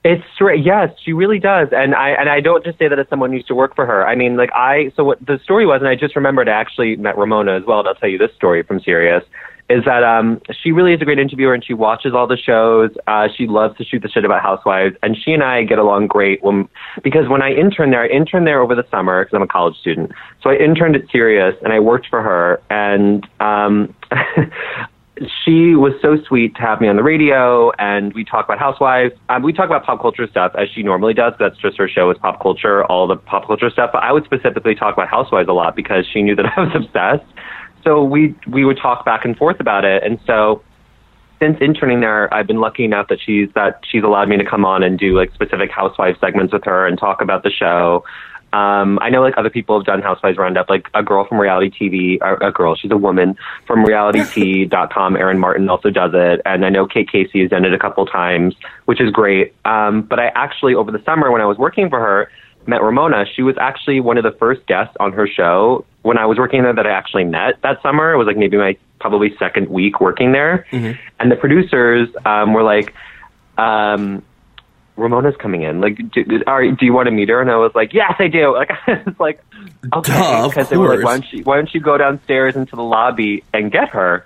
It's 0.04 0.22
straight. 0.34 0.64
Yes, 0.64 0.90
she 1.04 1.12
really 1.12 1.38
does, 1.38 1.68
and 1.72 1.94
I 1.94 2.10
and 2.10 2.28
I 2.28 2.40
don't 2.40 2.64
just 2.64 2.78
say 2.78 2.86
that 2.88 2.98
as 2.98 3.06
someone 3.08 3.30
who 3.30 3.36
used 3.36 3.48
to 3.48 3.54
work 3.54 3.74
for 3.74 3.84
her. 3.84 4.06
I 4.06 4.14
mean, 4.14 4.36
like 4.36 4.50
I. 4.54 4.92
So 4.94 5.04
what 5.04 5.18
the 5.24 5.38
story 5.42 5.66
was, 5.66 5.80
and 5.80 5.88
I 5.88 5.96
just 5.96 6.16
remembered 6.16 6.48
I 6.48 6.52
actually 6.52 6.96
met 6.96 7.18
Ramona 7.18 7.56
as 7.56 7.64
well. 7.66 7.80
And 7.80 7.88
I'll 7.88 7.94
tell 7.96 8.08
you 8.08 8.16
this 8.18 8.32
story 8.36 8.62
from 8.62 8.80
Sirius. 8.80 9.24
Is 9.70 9.84
that 9.84 10.02
um 10.02 10.40
she 10.62 10.72
really 10.72 10.94
is 10.94 11.02
a 11.02 11.04
great 11.04 11.18
interviewer 11.18 11.52
and 11.52 11.64
she 11.64 11.74
watches 11.74 12.12
all 12.14 12.26
the 12.26 12.38
shows. 12.38 12.90
Uh, 13.06 13.28
she 13.36 13.46
loves 13.46 13.76
to 13.78 13.84
shoot 13.84 14.02
the 14.02 14.08
shit 14.08 14.24
about 14.24 14.42
housewives, 14.42 14.96
and 15.02 15.16
she 15.16 15.32
and 15.32 15.42
I 15.42 15.64
get 15.64 15.78
along 15.78 16.06
great. 16.06 16.42
When 16.42 16.68
because 17.02 17.28
when 17.28 17.42
I 17.42 17.52
interned 17.52 17.92
there, 17.92 18.02
I 18.02 18.08
interned 18.08 18.46
there 18.46 18.62
over 18.62 18.74
the 18.74 18.84
summer 18.90 19.24
because 19.24 19.36
I'm 19.36 19.42
a 19.42 19.46
college 19.46 19.76
student. 19.76 20.12
So 20.42 20.50
I 20.50 20.54
interned 20.54 20.96
at 20.96 21.02
Sirius 21.12 21.54
and 21.62 21.72
I 21.72 21.80
worked 21.80 22.08
for 22.08 22.22
her, 22.22 22.62
and 22.70 23.26
um. 23.40 23.94
she 25.44 25.74
was 25.74 25.92
so 26.00 26.16
sweet 26.26 26.54
to 26.56 26.62
have 26.62 26.80
me 26.80 26.88
on 26.88 26.96
the 26.96 27.02
radio, 27.02 27.72
and 27.78 28.12
we 28.14 28.24
talk 28.24 28.44
about 28.44 28.58
housewives. 28.58 29.14
Um, 29.28 29.42
we 29.42 29.52
talk 29.52 29.66
about 29.66 29.84
pop 29.84 30.00
culture 30.00 30.26
stuff 30.30 30.52
as 30.58 30.68
she 30.74 30.82
normally 30.82 31.14
does. 31.14 31.32
That's 31.38 31.56
just 31.56 31.76
her 31.78 31.88
show 31.88 32.10
is 32.10 32.18
pop 32.18 32.40
culture, 32.40 32.84
all 32.84 33.06
the 33.06 33.16
pop 33.16 33.46
culture 33.46 33.70
stuff. 33.70 33.90
But 33.92 34.02
I 34.02 34.12
would 34.12 34.24
specifically 34.24 34.74
talk 34.74 34.94
about 34.94 35.08
housewives 35.08 35.48
a 35.48 35.52
lot 35.52 35.74
because 35.74 36.06
she 36.12 36.22
knew 36.22 36.36
that 36.36 36.46
I 36.56 36.60
was 36.60 36.72
obsessed. 36.74 37.26
So 37.88 38.04
we 38.04 38.34
we 38.46 38.66
would 38.66 38.76
talk 38.76 39.06
back 39.06 39.24
and 39.24 39.34
forth 39.34 39.60
about 39.60 39.86
it, 39.86 40.02
and 40.02 40.20
so 40.26 40.62
since 41.38 41.56
interning 41.62 42.00
there, 42.00 42.32
I've 42.34 42.46
been 42.46 42.60
lucky 42.60 42.84
enough 42.84 43.08
that 43.08 43.18
she's 43.18 43.48
that 43.54 43.80
she's 43.90 44.02
allowed 44.02 44.28
me 44.28 44.36
to 44.36 44.44
come 44.44 44.66
on 44.66 44.82
and 44.82 44.98
do 44.98 45.16
like 45.16 45.32
specific 45.32 45.70
housewife 45.70 46.18
segments 46.20 46.52
with 46.52 46.64
her 46.64 46.86
and 46.86 46.98
talk 46.98 47.22
about 47.22 47.44
the 47.44 47.50
show. 47.50 48.04
Um, 48.52 48.98
I 49.00 49.08
know 49.08 49.22
like 49.22 49.38
other 49.38 49.48
people 49.48 49.78
have 49.78 49.86
done 49.86 50.02
Housewives 50.02 50.36
Roundup, 50.36 50.68
like 50.68 50.88
a 50.92 51.02
girl 51.02 51.26
from 51.26 51.40
reality 51.40 51.70
TV, 51.70 52.18
or 52.20 52.34
a 52.46 52.52
girl, 52.52 52.76
she's 52.76 52.90
a 52.90 52.96
woman 52.98 53.38
from 53.66 53.86
realitytea.com. 53.86 55.16
Erin 55.16 55.38
Martin 55.38 55.70
also 55.70 55.88
does 55.88 56.10
it. 56.12 56.42
And 56.44 56.66
I 56.66 56.68
know 56.68 56.86
Kate 56.86 57.10
Casey 57.10 57.40
has 57.40 57.48
done 57.48 57.64
it 57.64 57.72
a 57.72 57.78
couple 57.78 58.04
times, 58.04 58.54
which 58.84 59.00
is 59.00 59.10
great. 59.10 59.54
Um, 59.64 60.02
but 60.02 60.18
I 60.18 60.26
actually, 60.34 60.74
over 60.74 60.92
the 60.92 61.02
summer 61.04 61.30
when 61.30 61.40
I 61.40 61.46
was 61.46 61.56
working 61.56 61.88
for 61.88 62.00
her, 62.00 62.30
met 62.66 62.82
Ramona. 62.82 63.24
She 63.34 63.42
was 63.42 63.56
actually 63.58 64.00
one 64.00 64.18
of 64.18 64.24
the 64.24 64.32
first 64.32 64.66
guests 64.66 64.94
on 65.00 65.12
her 65.14 65.26
show 65.26 65.84
when 66.02 66.16
I 66.18 66.26
was 66.26 66.38
working 66.38 66.62
there 66.62 66.72
that 66.72 66.86
I 66.86 66.90
actually 66.90 67.24
met 67.24 67.60
that 67.62 67.82
summer. 67.82 68.12
It 68.12 68.16
was 68.18 68.26
like 68.26 68.36
maybe 68.36 68.56
my 68.56 68.76
probably 69.00 69.36
second 69.38 69.68
week 69.68 70.00
working 70.00 70.32
there. 70.32 70.66
And 71.18 71.30
the 71.30 71.36
producers 71.36 72.08
um, 72.24 72.52
were 72.54 72.62
like, 72.62 72.94
um, 73.56 74.22
Ramona's 74.96 75.36
coming 75.36 75.62
in. 75.62 75.80
Like, 75.80 75.96
do, 76.10 76.24
do- 76.24 76.42
are, 76.46 76.68
do 76.70 76.84
you 76.84 76.92
want 76.92 77.06
to 77.06 77.12
meet 77.12 77.28
her? 77.28 77.40
And 77.40 77.50
I 77.50 77.56
was 77.56 77.72
like, 77.74 77.92
yes, 77.92 78.14
I 78.18 78.26
do. 78.28 78.52
Like, 78.56 78.70
it's 79.06 79.20
like, 79.20 79.40
okay, 79.94 80.12
because 80.48 80.68
they 80.70 80.76
were 80.76 80.88
like, 80.96 81.04
why 81.04 81.12
don't 81.18 81.32
you 81.32 81.44
why 81.44 81.56
don't 81.56 81.72
you 81.74 81.80
go 81.80 81.96
downstairs 81.98 82.56
into 82.56 82.74
the 82.76 82.82
lobby 82.82 83.44
and 83.52 83.70
get 83.70 83.90
her? 83.90 84.24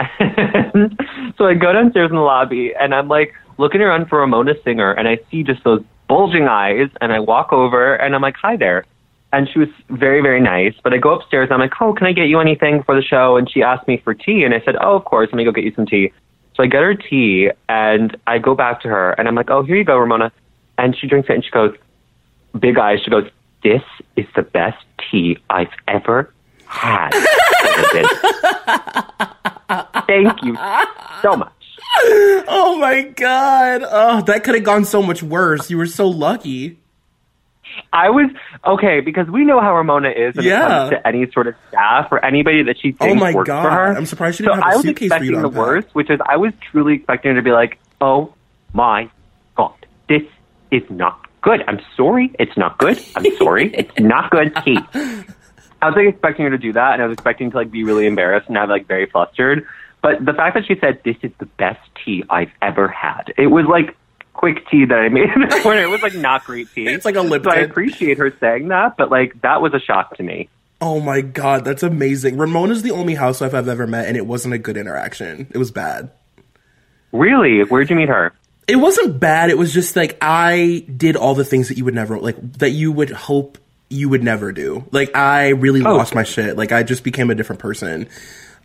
so 1.38 1.46
I 1.46 1.54
go 1.54 1.72
downstairs 1.72 2.10
in 2.10 2.16
the 2.16 2.22
lobby 2.22 2.72
and 2.78 2.94
I'm 2.94 3.08
like 3.08 3.34
looking 3.58 3.80
around 3.80 4.08
for 4.08 4.18
Ramona 4.20 4.54
Singer 4.64 4.92
and 4.92 5.08
I 5.08 5.18
see 5.30 5.42
just 5.42 5.62
those 5.64 5.82
bulging 6.08 6.46
eyes 6.48 6.88
and 7.00 7.12
I 7.12 7.20
walk 7.20 7.52
over 7.52 7.94
and 7.94 8.14
I'm 8.14 8.20
like, 8.22 8.36
hi 8.36 8.56
there. 8.56 8.84
And 9.34 9.48
she 9.52 9.58
was 9.58 9.68
very, 9.90 10.22
very 10.22 10.40
nice. 10.40 10.74
But 10.84 10.94
I 10.94 10.98
go 10.98 11.12
upstairs 11.12 11.48
and 11.50 11.54
I'm 11.54 11.60
like, 11.60 11.72
oh, 11.80 11.92
can 11.92 12.06
I 12.06 12.12
get 12.12 12.28
you 12.28 12.38
anything 12.38 12.84
for 12.84 12.94
the 12.94 13.02
show? 13.02 13.36
And 13.36 13.50
she 13.50 13.64
asked 13.64 13.88
me 13.88 13.96
for 13.96 14.14
tea. 14.14 14.44
And 14.44 14.54
I 14.54 14.60
said, 14.64 14.76
oh, 14.80 14.94
of 14.94 15.04
course, 15.04 15.28
let 15.32 15.36
me 15.36 15.44
go 15.44 15.50
get 15.50 15.64
you 15.64 15.74
some 15.74 15.86
tea. 15.86 16.12
So 16.54 16.62
I 16.62 16.66
get 16.66 16.82
her 16.82 16.94
tea 16.94 17.50
and 17.68 18.16
I 18.28 18.38
go 18.38 18.54
back 18.54 18.80
to 18.82 18.88
her 18.88 19.10
and 19.10 19.26
I'm 19.26 19.34
like, 19.34 19.50
oh, 19.50 19.64
here 19.64 19.74
you 19.74 19.82
go, 19.82 19.98
Ramona. 19.98 20.30
And 20.78 20.96
she 20.96 21.08
drinks 21.08 21.28
it 21.28 21.32
and 21.32 21.44
she 21.44 21.50
goes, 21.50 21.74
big 22.56 22.78
eyes. 22.78 23.00
She 23.04 23.10
goes, 23.10 23.28
this 23.64 23.82
is 24.14 24.26
the 24.36 24.42
best 24.42 24.84
tea 25.10 25.38
I've 25.50 25.72
ever 25.88 26.32
had. 26.66 27.10
Thank 30.06 30.44
you 30.44 30.56
so 31.22 31.36
much. 31.36 31.52
Oh 32.46 32.78
my 32.80 33.02
god! 33.02 33.82
Oh, 33.84 34.22
that 34.22 34.44
could 34.44 34.54
have 34.54 34.64
gone 34.64 34.84
so 34.84 35.02
much 35.02 35.22
worse. 35.22 35.70
You 35.70 35.78
were 35.78 35.86
so 35.86 36.08
lucky. 36.08 36.78
I 37.92 38.10
was 38.10 38.30
okay 38.66 39.00
because 39.00 39.28
we 39.28 39.44
know 39.44 39.60
how 39.60 39.76
Ramona 39.76 40.10
is 40.10 40.34
when 40.36 40.44
Yeah. 40.44 40.64
it 40.64 40.68
comes 40.68 40.90
to 40.90 41.06
any 41.06 41.30
sort 41.32 41.46
of 41.46 41.54
staff 41.68 42.08
or 42.10 42.24
anybody 42.24 42.62
that 42.64 42.76
she 42.78 42.92
thinks 42.92 43.12
Oh 43.12 43.14
my 43.14 43.32
works 43.32 43.48
God. 43.48 43.62
for 43.62 43.70
her. 43.70 43.96
I'm 43.96 44.06
surprised 44.06 44.36
she 44.38 44.42
didn't 44.44 44.56
have 44.60 44.64
a 44.64 44.66
I 44.72 44.76
was 44.76 44.82
suitcase 44.84 45.06
expecting 45.06 45.40
the 45.42 45.48
worst, 45.48 45.88
which 45.94 46.10
is 46.10 46.20
I 46.26 46.36
was 46.36 46.52
truly 46.70 46.94
expecting 46.94 47.30
her 47.32 47.36
to 47.36 47.42
be 47.42 47.52
like, 47.52 47.78
"Oh 48.00 48.34
my 48.72 49.08
god, 49.56 49.74
this 50.08 50.22
is 50.70 50.82
not 50.90 51.18
good. 51.42 51.62
I'm 51.68 51.80
sorry, 51.96 52.30
it's 52.38 52.56
not 52.56 52.78
good. 52.78 52.98
I'm 53.16 53.26
sorry, 53.36 53.72
it's 53.74 53.98
not 53.98 54.30
good 54.30 54.54
tea." 54.64 54.78
I 55.82 55.88
was 55.88 55.96
like 55.96 56.06
expecting 56.08 56.44
her 56.46 56.50
to 56.50 56.58
do 56.58 56.72
that, 56.72 56.94
and 56.94 57.02
I 57.02 57.06
was 57.06 57.12
expecting 57.14 57.50
to 57.50 57.56
like 57.56 57.70
be 57.70 57.84
really 57.84 58.06
embarrassed 58.06 58.48
and 58.48 58.56
have 58.56 58.68
like 58.70 58.86
very 58.86 59.06
flustered. 59.06 59.66
But 60.02 60.24
the 60.24 60.32
fact 60.34 60.54
that 60.54 60.66
she 60.66 60.76
said, 60.80 61.00
"This 61.04 61.16
is 61.22 61.30
the 61.38 61.46
best 61.46 61.80
tea 62.04 62.24
I've 62.30 62.50
ever 62.62 62.88
had," 62.88 63.32
it 63.36 63.48
was 63.48 63.66
like 63.66 63.96
quick 64.34 64.68
tea 64.68 64.84
that 64.84 64.98
I 64.98 65.08
made 65.08 65.28
when 65.64 65.78
it 65.78 65.88
was 65.88 66.02
like 66.02 66.14
not 66.14 66.44
great 66.44 66.68
tea. 66.74 66.86
It's 66.86 67.04
like 67.06 67.16
a 67.16 67.26
So 67.26 67.50
I 67.50 67.56
appreciate 67.56 68.18
her 68.18 68.30
saying 68.40 68.68
that, 68.68 68.96
but 68.98 69.10
like 69.10 69.40
that 69.42 69.62
was 69.62 69.72
a 69.72 69.80
shock 69.80 70.16
to 70.18 70.22
me. 70.22 70.48
Oh 70.80 71.00
my 71.00 71.22
god, 71.22 71.64
that's 71.64 71.82
amazing. 71.82 72.36
Ramona's 72.36 72.82
the 72.82 72.90
only 72.90 73.14
housewife 73.14 73.54
I've 73.54 73.68
ever 73.68 73.86
met, 73.86 74.06
and 74.06 74.16
it 74.16 74.26
wasn't 74.26 74.52
a 74.54 74.58
good 74.58 74.76
interaction. 74.76 75.46
It 75.50 75.56
was 75.58 75.70
bad. 75.70 76.10
Really? 77.12 77.62
Where'd 77.62 77.88
you 77.90 77.96
meet 77.96 78.08
her? 78.08 78.32
It 78.66 78.76
wasn't 78.76 79.20
bad. 79.20 79.50
It 79.50 79.58
was 79.58 79.72
just 79.72 79.94
like 79.94 80.16
I 80.20 80.84
did 80.94 81.16
all 81.16 81.34
the 81.34 81.44
things 81.44 81.68
that 81.68 81.78
you 81.78 81.84
would 81.84 81.94
never 81.94 82.18
like 82.18 82.36
that 82.58 82.70
you 82.70 82.90
would 82.92 83.10
hope 83.10 83.58
you 83.90 84.08
would 84.08 84.22
never 84.24 84.52
do. 84.52 84.84
Like 84.90 85.14
I 85.16 85.50
really 85.50 85.82
Oh. 85.84 85.94
lost 85.96 86.14
my 86.14 86.22
shit. 86.24 86.56
Like 86.56 86.72
I 86.72 86.82
just 86.82 87.04
became 87.04 87.30
a 87.30 87.34
different 87.34 87.60
person. 87.60 88.08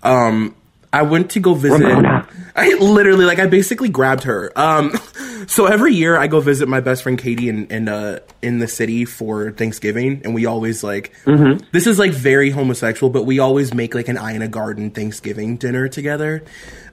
Um 0.02 0.56
I 0.92 1.04
went 1.04 1.32
to 1.32 1.40
go 1.40 1.54
visit 1.54 1.86
Ramona. 1.86 2.28
I 2.56 2.74
literally 2.74 3.26
like 3.26 3.40
I 3.40 3.46
basically 3.48 3.90
grabbed 3.90 4.24
her. 4.24 4.52
Um 4.56 4.92
so 5.48 5.66
every 5.68 5.94
year 5.94 6.18
I 6.18 6.28
go 6.28 6.40
visit 6.40 6.68
my 6.68 6.80
best 6.80 7.04
friend 7.04 7.18
Katie 7.18 7.48
in 7.50 7.68
in 7.68 7.88
uh 7.88 8.20
in 8.42 8.60
the 8.60 8.68
city 8.68 9.06
for 9.06 9.52
Thanksgiving 9.52 10.22
and 10.24 10.34
we 10.34 10.46
always 10.46 10.84
like 10.84 11.14
Mm-hmm. 11.26 11.64
this 11.72 11.86
is 11.86 12.00
like 12.00 12.12
very 12.12 12.50
homosexual 12.50 13.10
but 13.12 13.24
we 13.24 13.38
always 13.40 13.74
make 13.74 13.94
like 13.94 14.08
an 14.08 14.18
Ina 14.18 14.48
Garten 14.48 14.90
Thanksgiving 14.92 15.58
dinner 15.58 15.88
together. 15.88 16.44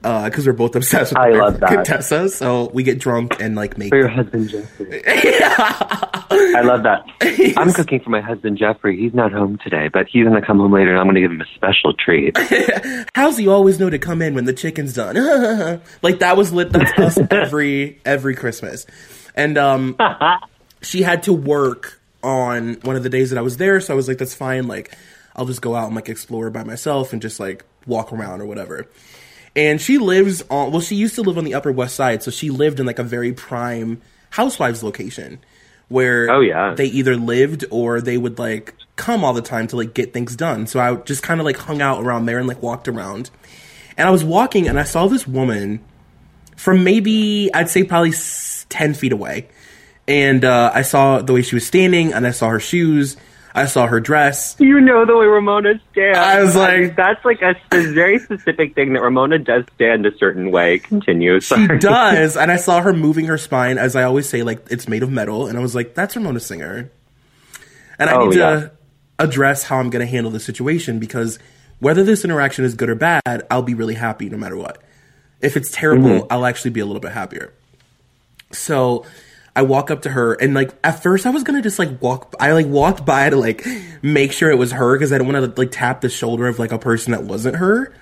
Uh, 0.07 0.31
cuz 0.31 0.47
we're 0.47 0.53
both 0.53 0.77
obsessed 0.77 1.13
with 1.13 1.19
I 1.19 1.31
love 1.31 1.59
that. 1.59 1.69
Contessa, 1.69 2.29
so 2.29 2.71
we 2.73 2.85
get 2.85 3.01
drunk 3.01 3.41
and 3.41 3.57
like 3.57 3.77
make 3.77 3.89
For 3.89 3.99
your 3.99 4.09
husband 4.09 4.49
Jeffrey. 4.49 5.03
I 5.07 6.61
love 6.63 6.85
that. 6.85 7.05
I'm 7.57 7.73
cooking 7.73 7.99
for 8.01 8.11
my 8.11 8.21
husband 8.21 8.57
Jeffrey. 8.57 8.97
He's 8.97 9.15
not 9.15 9.33
home 9.33 9.59
today, 9.65 9.89
but 9.89 10.07
he's 10.07 10.25
gonna 10.25 10.47
come 10.47 10.59
home 10.59 10.73
later, 10.73 10.91
and 10.91 11.01
I'm 11.01 11.07
gonna 11.07 11.21
give 11.21 11.33
him 11.33 11.41
a 11.41 11.47
special 11.57 11.93
treat. 11.93 12.37
How's 13.15 13.37
he 13.37 13.49
always 13.49 13.81
know 13.81 13.91
to 13.91 13.99
come 13.99 14.23
in 14.23 14.35
when 14.35 14.45
the 14.45 14.53
chicken's 14.53 14.95
done? 14.95 15.81
like 16.03 16.21
that 16.21 16.37
was 16.37 16.53
lit. 16.53 16.71
That's 16.71 16.93
us 16.99 17.19
every 17.31 18.01
every 18.05 18.37
Christmas, 18.37 18.87
and 19.35 19.59
um, 19.59 19.97
she 20.83 21.03
had 21.03 21.25
to 21.25 21.33
work 21.33 22.01
on 22.23 22.75
one 22.83 22.95
of 22.95 23.03
the 23.03 23.11
days 23.11 23.31
that 23.31 23.39
I 23.39 23.43
was 23.43 23.57
there, 23.57 23.81
so 23.81 23.93
I 23.93 23.97
was 23.97 24.07
like, 24.07 24.19
that's 24.19 24.35
fine. 24.35 24.69
Like, 24.69 24.97
I'll 25.35 25.47
just 25.47 25.63
go 25.63 25.75
out 25.75 25.87
and 25.87 25.97
like 25.97 26.09
explore 26.09 26.51
by 26.51 26.65
myself 26.65 27.13
and 27.13 27.21
just 27.21 27.41
like 27.41 27.65
walk 27.87 28.13
around 28.13 28.41
or 28.41 28.47
whatever. 28.47 28.87
And 29.57 29.81
she 29.81 29.99
lives 29.99 30.43
on. 30.51 30.71
Well, 30.71 30.81
she 30.83 30.95
used 30.95 31.15
to 31.17 31.23
live 31.23 31.39
on 31.39 31.45
the 31.45 31.55
Upper 31.55 31.73
West 31.73 31.97
Side, 31.97 32.23
so 32.23 32.31
she 32.31 32.51
lived 32.51 32.79
in 32.79 32.87
like 32.87 32.99
a 32.99 33.03
very 33.03 33.33
prime 33.33 34.03
housewives 34.31 34.83
location 34.83 35.39
where 35.89 36.31
Oh, 36.31 36.41
yeah. 36.41 36.75
they 36.75 36.87
either 36.87 37.17
lived 37.17 37.65
or 37.71 38.01
they 38.01 38.19
would 38.19 38.39
like 38.39 38.75
come 38.97 39.25
all 39.25 39.33
the 39.33 39.41
time 39.43 39.67
to 39.69 39.77
like 39.77 39.95
get 39.95 40.13
things 40.13 40.37
done. 40.37 40.67
So 40.67 40.79
I 40.81 40.97
just 40.97 41.23
kind 41.23 41.41
of 41.41 41.47
like 41.47 41.57
hung 41.57 41.81
out 41.81 42.03
around 42.05 42.27
there 42.27 42.39
and 42.39 42.47
like 42.47 42.61
walked 42.63 42.87
around. 42.89 43.31
And 43.97 44.07
I 44.07 44.11
was 44.11 44.23
walking 44.25 44.69
and 44.69 44.79
I 44.79 44.83
saw 44.85 45.07
this 45.07 45.27
woman 45.27 45.83
from 46.57 46.85
maybe 46.85 47.51
I'd 47.55 47.71
say 47.71 47.85
probably 47.85 48.13
10 48.69 48.95
feet 48.95 49.13
away. 49.13 49.49
And 50.09 50.45
uh, 50.45 50.71
I 50.75 50.83
saw 50.83 51.23
the 51.23 51.33
way 51.33 51.43
she 51.43 51.55
was 51.55 51.67
standing 51.67 52.13
and 52.13 52.27
I 52.27 52.31
saw 52.33 52.49
her 52.51 52.61
shoes. 52.61 53.17
I 53.57 53.65
saw 53.67 53.87
her 53.87 53.99
dress. 54.01 54.55
You 54.59 54.81
know 54.81 55.07
the 55.07 55.17
way 55.17 55.25
Ramona 55.27 55.81
stands. 55.93 56.19
I 56.19 56.43
was 56.43 56.55
like- 56.55 56.95
that's 56.95 57.25
like 57.25 57.41
a, 57.43 57.55
very 57.73 58.19
specific 58.19 58.75
thing 58.75 58.93
that 58.93 59.01
Ramona 59.01 59.39
does 59.39 59.65
stand 59.75 60.05
a 60.07 60.17
certain 60.19 60.51
way. 60.51 60.79
Continue. 60.79 61.41
She 61.41 61.67
does. 61.67 62.37
And 62.37 62.53
I 62.53 62.57
saw 62.57 62.83
her 62.83 62.93
moving 62.93 63.25
her 63.27 63.39
spine, 63.39 63.79
as 63.79 63.97
I 63.97 64.03
always 64.05 64.29
say, 64.29 64.43
like 64.43 64.67
it's 64.71 64.87
made 64.89 65.03
of 65.03 65.11
metal. 65.11 65.47
And 65.47 65.57
I 65.59 65.63
was 65.63 65.75
like, 65.75 65.95
that's 65.95 66.15
Ramona 66.17 66.39
Singer. 66.41 66.91
And 67.99 68.11
I 68.11 68.15
Oh, 68.15 68.27
need 68.27 68.33
to 68.35 68.39
yeah. 68.39 68.69
address 69.19 69.63
how 69.65 69.79
I'm 69.79 69.89
going 69.91 70.05
to 70.05 70.11
handle 70.11 70.31
the 70.31 70.41
situation 70.41 70.99
because 70.99 71.39
whether 71.79 72.05
this 72.05 72.25
interaction 72.25 72.65
is 72.65 72.75
good 72.75 72.91
or 72.91 72.95
bad, 72.95 73.23
I'll 73.51 73.63
be 73.63 73.75
really 73.75 73.95
happy 73.95 74.29
no 74.29 74.37
matter 74.37 74.57
what. 74.57 74.83
If 75.41 75.57
it's 75.57 75.71
terrible, 75.73 76.09
Mm-hmm. 76.11 76.27
I'll 76.31 76.45
actually 76.47 76.73
be 76.73 76.81
a 76.81 76.87
little 76.87 77.01
bit 77.01 77.13
happier. 77.13 77.53
So 78.53 79.05
I 79.57 79.63
walk 79.63 79.91
up 79.91 80.03
to 80.03 80.11
her 80.11 80.35
and 80.35 80.55
like 80.55 80.73
at 80.85 81.03
first 81.03 81.27
I 81.27 81.31
was 81.31 81.43
gonna 81.43 81.63
just 81.63 81.79
like 81.79 82.01
walk 82.03 82.35
I 82.39 82.53
like 82.53 82.67
walked 82.67 83.05
by 83.05 83.31
to 83.31 83.37
like 83.37 83.67
make 84.03 84.33
sure 84.33 84.51
it 84.51 84.59
was 84.59 84.73
her 84.73 84.95
because 84.95 85.13
I 85.13 85.19
don't 85.19 85.33
want 85.33 85.45
to 85.45 85.61
like 85.61 85.73
tap 85.73 86.03
the 86.03 86.09
shoulder 86.09 86.47
of 86.47 86.59
like 86.59 86.73
a 86.73 86.79
person 86.79 87.13
that 87.13 87.25
wasn't 87.25 87.57
her. 87.57 87.93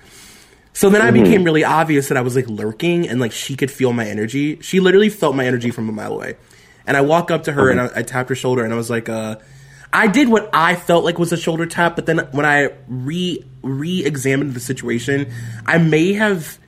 So 0.72 0.90
then 0.90 1.02
I 1.02 1.12
became 1.12 1.44
really 1.44 1.62
obvious 1.62 2.08
that 2.08 2.18
I 2.18 2.20
was 2.22 2.34
like 2.34 2.48
lurking 2.48 3.08
and 3.08 3.20
like 3.20 3.30
she 3.30 3.54
could 3.54 3.70
feel 3.70 3.92
my 3.92 4.06
energy. 4.06 4.60
She 4.60 4.80
literally 4.80 5.08
felt 5.08 5.36
my 5.36 5.46
energy 5.46 5.70
from 5.70 5.88
a 5.88 5.92
mile 5.92 6.12
away. 6.12 6.36
And 6.84 6.96
I 6.96 7.00
walk 7.00 7.30
up 7.30 7.44
to 7.44 7.52
her 7.52 7.70
and 7.70 7.80
I, 7.80 7.90
I 7.94 8.02
tapped 8.02 8.28
her 8.28 8.34
shoulder 8.34 8.64
and 8.64 8.72
I 8.72 8.76
was 8.76 8.90
like, 8.90 9.08
uh, 9.08 9.36
I 9.92 10.08
did 10.08 10.28
what 10.28 10.50
I 10.52 10.74
felt 10.74 11.04
like 11.04 11.20
was 11.20 11.32
a 11.32 11.36
shoulder 11.36 11.66
tap, 11.66 11.94
but 11.94 12.06
then 12.06 12.18
when 12.32 12.44
I 12.44 12.70
re 12.88 13.44
re 13.62 14.04
examined 14.04 14.54
the 14.54 14.60
situation, 14.60 15.32
I 15.64 15.78
may 15.78 16.14
have 16.14 16.58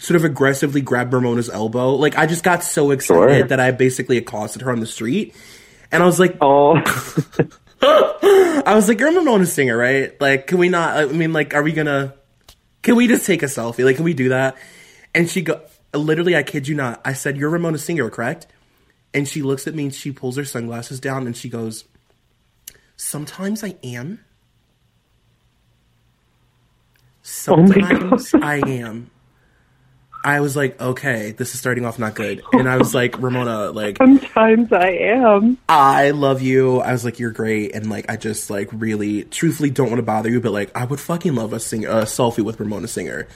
sort 0.00 0.16
of 0.16 0.24
aggressively 0.24 0.80
grabbed 0.80 1.12
Ramona's 1.12 1.50
elbow. 1.50 1.94
Like 1.94 2.16
I 2.18 2.26
just 2.26 2.42
got 2.42 2.64
so 2.64 2.90
excited 2.90 3.38
Sure. 3.38 3.48
that 3.48 3.60
I 3.60 3.70
basically 3.70 4.16
accosted 4.16 4.62
her 4.62 4.72
on 4.72 4.80
the 4.80 4.86
street. 4.86 5.36
And 5.92 6.02
I 6.02 6.06
was 6.06 6.18
like, 6.18 6.36
Oh, 6.40 6.76
I 7.82 8.74
was 8.74 8.88
like, 8.88 9.00
you're 9.00 9.10
a 9.10 9.14
Ramona 9.14 9.46
singer, 9.46 9.76
right? 9.76 10.18
Like, 10.20 10.46
can 10.46 10.58
we 10.58 10.68
not? 10.68 10.96
I 10.96 11.06
mean, 11.06 11.32
like, 11.32 11.54
are 11.54 11.62
we 11.62 11.72
gonna? 11.72 12.14
Can 12.82 12.96
we 12.96 13.08
just 13.08 13.26
take 13.26 13.42
a 13.42 13.46
selfie? 13.46 13.84
Like, 13.84 13.96
can 13.96 14.04
we 14.04 14.14
do 14.14 14.30
that? 14.30 14.56
And 15.14 15.28
she 15.28 15.42
go, 15.42 15.60
literally, 15.94 16.36
I 16.36 16.42
kid 16.42 16.68
you 16.68 16.74
not. 16.74 17.00
I 17.04 17.12
said, 17.14 17.36
you're 17.36 17.50
Ramona 17.50 17.78
singer, 17.78 18.08
correct? 18.10 18.46
And 19.12 19.26
she 19.28 19.42
looks 19.42 19.66
at 19.66 19.74
me 19.74 19.84
and 19.84 19.94
she 19.94 20.12
pulls 20.12 20.36
her 20.36 20.44
sunglasses 20.44 21.00
down 21.00 21.26
and 21.26 21.36
she 21.36 21.48
goes, 21.48 21.84
sometimes 22.96 23.64
I 23.64 23.76
am. 23.82 24.20
Oh 27.48 27.54
Sometimes 27.66 28.34
I 28.34 28.56
am. 28.66 29.10
I 30.22 30.40
was 30.40 30.54
like, 30.54 30.80
okay, 30.80 31.32
this 31.32 31.54
is 31.54 31.60
starting 31.60 31.86
off 31.86 31.98
not 31.98 32.14
good. 32.14 32.42
And 32.52 32.68
I 32.68 32.76
was 32.76 32.94
like, 32.94 33.20
Ramona, 33.20 33.70
like, 33.70 33.96
sometimes 33.98 34.72
I 34.72 34.90
am. 34.90 35.56
I 35.68 36.10
love 36.10 36.42
you. 36.42 36.80
I 36.80 36.92
was 36.92 37.04
like, 37.04 37.18
you're 37.18 37.30
great, 37.30 37.74
and 37.74 37.88
like, 37.88 38.10
I 38.10 38.16
just 38.16 38.50
like 38.50 38.68
really, 38.72 39.24
truthfully, 39.24 39.70
don't 39.70 39.88
want 39.88 39.98
to 39.98 40.04
bother 40.04 40.28
you, 40.28 40.40
but 40.40 40.52
like, 40.52 40.76
I 40.76 40.84
would 40.84 41.00
fucking 41.00 41.34
love 41.34 41.52
a 41.52 41.60
sing 41.60 41.86
a 41.86 42.02
selfie 42.02 42.44
with 42.44 42.60
Ramona 42.60 42.88
Singer. 42.88 43.28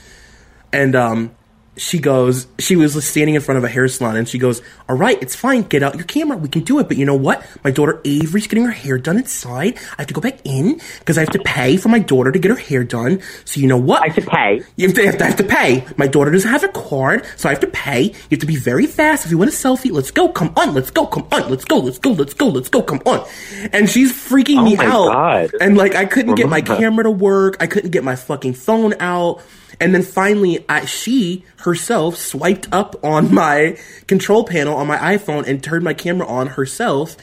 And 0.71 0.95
um, 0.95 1.35
she 1.77 1.99
goes, 1.99 2.47
she 2.59 2.75
was 2.75 3.03
standing 3.05 3.35
in 3.35 3.41
front 3.41 3.57
of 3.57 3.63
a 3.63 3.67
hair 3.67 3.87
salon, 3.87 4.15
and 4.15 4.27
she 4.27 4.37
goes, 4.37 4.61
"All 4.87 4.95
right, 4.95 5.21
it's 5.21 5.35
fine. 5.35 5.63
Get 5.63 5.83
out 5.83 5.95
your 5.95 6.05
camera. 6.05 6.37
We 6.37 6.49
can 6.49 6.63
do 6.63 6.79
it. 6.79 6.87
But 6.87 6.97
you 6.97 7.05
know 7.05 7.15
what? 7.15 7.45
My 7.63 7.71
daughter 7.71 8.01
Avery's 8.05 8.47
getting 8.47 8.65
her 8.65 8.71
hair 8.71 8.97
done 8.97 9.17
inside. 9.17 9.77
I 9.97 10.01
have 10.01 10.07
to 10.07 10.13
go 10.13 10.21
back 10.21 10.39
in 10.45 10.79
because 10.99 11.17
I 11.17 11.21
have 11.21 11.31
to 11.31 11.39
pay 11.39 11.77
for 11.77 11.89
my 11.89 11.99
daughter 11.99 12.31
to 12.31 12.39
get 12.39 12.49
her 12.51 12.57
hair 12.57 12.83
done. 12.83 13.21
So 13.43 13.59
you 13.59 13.67
know 13.67 13.77
what? 13.77 14.03
I 14.03 14.13
should 14.13 14.27
pay. 14.27 14.61
You 14.75 14.87
have 14.87 14.95
to, 14.95 15.05
have 15.05 15.17
to, 15.17 15.25
have 15.25 15.35
to 15.37 15.43
pay. 15.43 15.85
My 15.97 16.07
daughter 16.07 16.31
doesn't 16.31 16.49
have 16.49 16.63
a 16.63 16.69
card, 16.69 17.25
so 17.35 17.49
I 17.49 17.53
have 17.53 17.61
to 17.61 17.67
pay. 17.67 18.03
You 18.03 18.13
have 18.31 18.39
to 18.39 18.45
be 18.45 18.55
very 18.57 18.85
fast. 18.85 19.25
If 19.25 19.31
you 19.31 19.37
want 19.37 19.49
a 19.49 19.53
selfie, 19.53 19.91
let's 19.91 20.11
go. 20.11 20.29
Come 20.29 20.53
on, 20.55 20.73
let's 20.73 20.91
go. 20.91 21.05
Come 21.07 21.27
on, 21.31 21.49
let's 21.49 21.65
go. 21.65 21.77
Let's 21.79 21.97
go. 21.99 22.11
Let's 22.11 22.33
go. 22.33 22.47
Let's 22.47 22.69
go. 22.69 22.81
Come 22.81 23.01
on. 23.05 23.27
And 23.73 23.89
she's 23.89 24.11
freaking 24.13 24.59
oh 24.59 24.63
me 24.63 24.75
Oh 24.75 24.77
my 24.77 24.85
out. 24.85 25.07
God. 25.07 25.51
And 25.61 25.77
like, 25.77 25.95
I 25.95 26.05
couldn't 26.05 26.35
get 26.35 26.49
my 26.49 26.61
camera 26.61 27.03
to 27.03 27.11
work. 27.11 27.57
I 27.59 27.67
couldn't 27.67 27.91
get 27.91 28.03
my 28.03 28.15
fucking 28.15 28.53
phone 28.53 28.93
out. 28.99 29.41
And 29.79 29.93
then 29.93 30.03
finally, 30.03 30.63
I, 30.69 30.85
she 30.85 31.43
herself 31.57 32.17
swiped 32.17 32.67
up 32.71 32.95
on 33.03 33.33
my 33.41 33.77
control 34.07 34.43
panel 34.43 34.75
on 34.75 34.87
my 34.87 34.97
iPhone 34.97 35.47
and 35.47 35.63
turned 35.63 35.83
my 35.83 35.93
camera 35.93 36.27
on 36.27 36.47
herself 36.47 37.17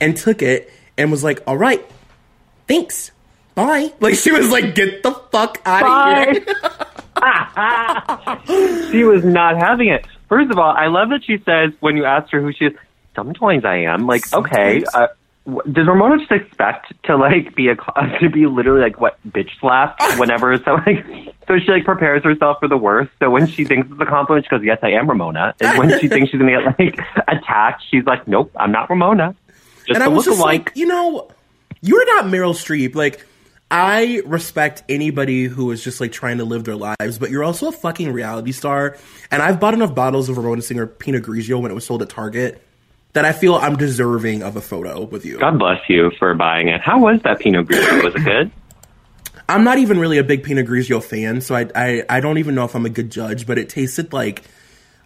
and 0.00 0.16
took 0.16 0.42
it 0.42 0.70
and 0.96 1.10
was 1.10 1.24
like, 1.24 1.42
all 1.46 1.56
right, 1.56 1.84
thanks. 2.66 3.10
Bye. 3.54 3.92
Like, 4.00 4.14
she 4.14 4.32
was 4.32 4.50
like, 4.50 4.74
get 4.74 5.02
the 5.02 5.12
fuck 5.32 5.60
out 5.64 6.28
of 6.28 6.44
here. 6.44 6.44
she 8.90 9.04
was 9.04 9.24
not 9.24 9.56
having 9.56 9.88
it. 9.88 10.06
First 10.28 10.50
of 10.50 10.58
all, 10.58 10.74
I 10.76 10.88
love 10.88 11.08
that 11.10 11.24
she 11.24 11.38
says 11.44 11.72
when 11.80 11.96
you 11.96 12.04
asked 12.04 12.30
her 12.32 12.42
who 12.42 12.52
she 12.52 12.66
is, 12.66 12.74
sometimes 13.14 13.64
I 13.64 13.76
am. 13.84 14.06
Like, 14.06 14.30
okay, 14.34 14.84
uh, 14.92 15.06
does 15.46 15.86
Ramona 15.86 16.18
just 16.18 16.32
expect 16.32 16.92
to 17.04 17.16
like 17.16 17.54
be 17.54 17.68
a 17.68 17.76
to 18.20 18.28
be 18.30 18.46
literally 18.46 18.80
like 18.80 19.00
what 19.00 19.18
bitch 19.28 19.50
slapped 19.60 20.02
whenever? 20.18 20.56
So 20.66 20.74
like, 20.74 21.04
so 21.46 21.58
she 21.58 21.70
like 21.70 21.84
prepares 21.84 22.24
herself 22.24 22.58
for 22.58 22.66
the 22.66 22.76
worst. 22.76 23.10
So 23.20 23.30
when 23.30 23.46
she 23.46 23.64
thinks 23.64 23.88
it's 23.90 24.00
a 24.00 24.06
compliment, 24.06 24.46
she 24.46 24.48
goes, 24.48 24.64
"Yes, 24.64 24.78
I 24.82 24.90
am 24.90 25.08
Ramona." 25.08 25.54
And 25.60 25.78
when 25.78 26.00
she 26.00 26.08
thinks 26.08 26.30
she's 26.30 26.40
gonna 26.40 26.52
get 26.52 26.78
like 26.78 26.98
attacked, 27.28 27.84
she's 27.88 28.04
like, 28.04 28.26
"Nope, 28.26 28.50
I'm 28.56 28.72
not 28.72 28.90
Ramona." 28.90 29.36
Just 29.86 29.94
and 29.94 30.02
I 30.02 30.08
was 30.08 30.24
just 30.24 30.40
like, 30.40 30.72
you 30.74 30.86
know, 30.86 31.28
you're 31.80 32.04
not 32.16 32.24
Meryl 32.24 32.54
Streep. 32.54 32.96
Like, 32.96 33.24
I 33.70 34.22
respect 34.26 34.82
anybody 34.88 35.44
who 35.44 35.70
is 35.70 35.84
just 35.84 36.00
like 36.00 36.10
trying 36.10 36.38
to 36.38 36.44
live 36.44 36.64
their 36.64 36.74
lives, 36.74 37.18
but 37.18 37.30
you're 37.30 37.44
also 37.44 37.68
a 37.68 37.72
fucking 37.72 38.10
reality 38.12 38.50
star. 38.50 38.96
And 39.30 39.42
I've 39.42 39.60
bought 39.60 39.74
enough 39.74 39.94
bottles 39.94 40.28
of 40.28 40.36
Ramona 40.38 40.62
Singer 40.62 40.86
Pinot 40.88 41.22
Grigio 41.22 41.60
when 41.60 41.70
it 41.70 41.74
was 41.74 41.86
sold 41.86 42.02
at 42.02 42.08
Target 42.08 42.65
that 43.16 43.24
I 43.24 43.32
feel 43.32 43.54
I'm 43.56 43.76
deserving 43.76 44.42
of 44.42 44.56
a 44.56 44.60
photo 44.60 45.02
with 45.04 45.24
you. 45.24 45.38
God 45.38 45.58
bless 45.58 45.80
you 45.88 46.10
for 46.18 46.34
buying 46.34 46.68
it. 46.68 46.80
How 46.82 46.98
was 47.00 47.20
that 47.22 47.40
Pinot 47.40 47.66
Grigio? 47.66 48.04
Was 48.04 48.14
it 48.14 48.24
good? 48.24 48.50
I'm 49.48 49.64
not 49.64 49.78
even 49.78 49.98
really 49.98 50.18
a 50.18 50.24
big 50.24 50.42
Pinot 50.44 50.66
Grigio 50.66 51.02
fan, 51.02 51.40
so 51.40 51.54
I, 51.54 51.66
I 51.74 52.02
I 52.08 52.20
don't 52.20 52.36
even 52.38 52.54
know 52.54 52.64
if 52.64 52.74
I'm 52.74 52.84
a 52.84 52.90
good 52.90 53.10
judge. 53.10 53.46
But 53.46 53.58
it 53.58 53.68
tasted 53.68 54.12
like, 54.12 54.42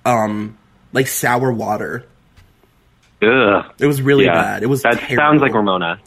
um, 0.04 0.58
like 0.92 1.06
sour 1.06 1.52
water. 1.52 2.04
Ugh. 3.22 3.64
It 3.78 3.86
was 3.86 4.00
really 4.02 4.24
Yeah, 4.24 4.32
bad. 4.34 4.62
It 4.62 4.66
was 4.66 4.82
that 4.82 4.98
terrible. 4.98 5.16
sounds 5.16 5.42
like 5.42 5.52
Ramona. 5.54 6.00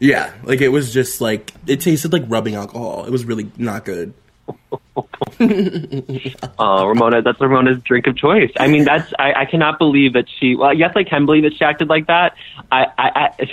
Yeah, 0.00 0.32
like 0.44 0.60
it 0.60 0.68
was 0.68 0.92
just 0.92 1.20
like 1.20 1.52
it 1.66 1.80
tasted 1.80 2.12
like 2.12 2.24
rubbing 2.28 2.54
alcohol. 2.54 3.04
It 3.06 3.10
was 3.10 3.24
really 3.24 3.50
not 3.56 3.84
good. 3.84 4.14
Oh, 6.58 6.86
Ramona, 6.86 7.22
that's 7.22 7.40
Ramona's 7.40 7.82
drink 7.82 8.06
of 8.06 8.16
choice. 8.16 8.52
I 8.58 8.68
mean, 8.68 8.84
that's 8.84 9.12
I, 9.18 9.32
I 9.42 9.44
cannot 9.44 9.78
believe 9.78 10.12
that 10.12 10.26
she. 10.38 10.54
Well, 10.54 10.72
yes, 10.72 10.92
I 10.94 11.02
can 11.04 11.26
believe 11.26 11.42
that 11.42 11.54
she 11.56 11.64
acted 11.64 11.88
like 11.88 12.06
that. 12.06 12.36
I, 12.70 12.86
I, 12.96 13.08
I, 13.08 13.46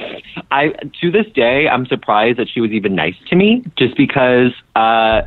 I 0.51 0.67
to 1.01 1.11
this 1.11 1.25
day, 1.33 1.67
I'm 1.67 1.87
surprised 1.87 2.37
that 2.37 2.47
she 2.49 2.61
was 2.61 2.71
even 2.71 2.95
nice 2.95 3.15
to 3.29 3.35
me, 3.35 3.63
just 3.77 3.97
because. 3.97 4.51
uh 4.75 5.23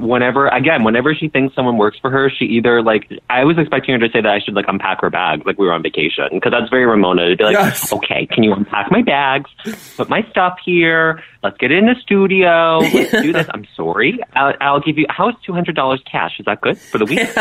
Whenever 0.00 0.48
again, 0.48 0.82
whenever 0.82 1.14
she 1.14 1.28
thinks 1.28 1.54
someone 1.54 1.76
works 1.76 1.98
for 2.00 2.10
her, 2.10 2.30
she 2.30 2.46
either 2.46 2.82
like 2.82 3.10
I 3.28 3.44
was 3.44 3.58
expecting 3.58 3.92
her 3.94 4.06
to 4.06 4.12
say 4.12 4.20
that 4.20 4.30
I 4.30 4.40
should 4.40 4.54
like 4.54 4.64
unpack 4.68 5.00
her 5.02 5.10
bags 5.10 5.42
like 5.44 5.58
we 5.58 5.66
were 5.66 5.72
on 5.72 5.82
vacation 5.82 6.28
because 6.32 6.52
that's 6.52 6.70
very 6.70 6.86
Ramona 6.86 7.28
to 7.28 7.36
be 7.36 7.44
like, 7.44 7.52
Yes. 7.52 7.92
okay, 7.92 8.26
can 8.26 8.42
you 8.42 8.52
unpack 8.54 8.90
my 8.90 9.02
bags, 9.02 9.50
put 9.96 10.08
my 10.08 10.22
stuff 10.30 10.58
here, 10.64 11.22
let's 11.42 11.56
get 11.58 11.70
in 11.70 11.86
the 11.86 11.94
studio, 12.02 12.78
let's 12.78 13.10
do 13.12 13.32
this. 13.32 13.46
I'm 13.52 13.66
sorry, 13.76 14.18
I'll, 14.34 14.54
I'll 14.60 14.80
give 14.80 14.96
you. 14.98 15.06
How 15.08 15.28
is 15.28 15.34
two 15.44 15.52
hundred 15.52 15.76
dollars 15.76 16.02
cash? 16.10 16.32
Is 16.40 16.46
that 16.46 16.60
good 16.60 16.78
for 16.78 16.98
the 16.98 17.04
week? 17.04 17.28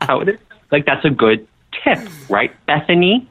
How 0.00 0.20
it 0.20 0.28
is? 0.30 0.40
Like 0.72 0.86
that's 0.86 1.04
a 1.04 1.10
good 1.10 1.46
tip, 1.84 1.98
right, 2.30 2.50
Bethenny? 2.66 3.26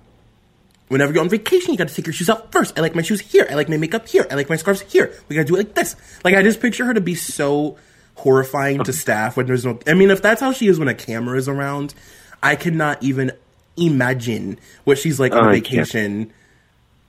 Whenever 0.87 1.11
you're 1.13 1.23
on 1.23 1.29
vacation, 1.29 1.71
you 1.71 1.77
gotta 1.77 1.93
take 1.93 2.05
your 2.05 2.13
shoes 2.13 2.29
out 2.29 2.51
first. 2.51 2.77
I 2.77 2.81
like 2.81 2.93
my 2.93 3.01
shoes 3.01 3.19
here. 3.19 3.47
I 3.49 3.55
like 3.55 3.67
my 3.69 3.77
makeup 3.77 4.07
here. 4.07 4.27
I 4.29 4.35
like 4.35 4.49
my 4.49 4.55
scarves 4.55 4.81
here. 4.81 5.11
We 5.27 5.35
gotta 5.35 5.47
do 5.47 5.55
it 5.55 5.57
like 5.57 5.73
this. 5.73 5.95
Like 6.23 6.35
I 6.35 6.43
just 6.43 6.61
picture 6.61 6.85
her 6.85 6.93
to 6.93 7.01
be 7.01 7.15
so 7.15 7.77
horrifying 8.15 8.83
to 8.83 8.93
staff 8.93 9.37
when 9.37 9.45
there's 9.45 9.65
no. 9.65 9.79
I 9.87 9.93
mean, 9.93 10.09
if 10.09 10.21
that's 10.21 10.41
how 10.41 10.51
she 10.51 10.67
is 10.67 10.79
when 10.79 10.87
a 10.87 10.95
camera 10.95 11.37
is 11.37 11.47
around, 11.47 11.93
I 12.41 12.55
cannot 12.55 13.01
even 13.03 13.31
imagine 13.77 14.59
what 14.83 14.97
she's 14.97 15.19
like 15.19 15.33
on 15.33 15.45
oh, 15.45 15.49
I 15.49 15.53
vacation. 15.53 16.31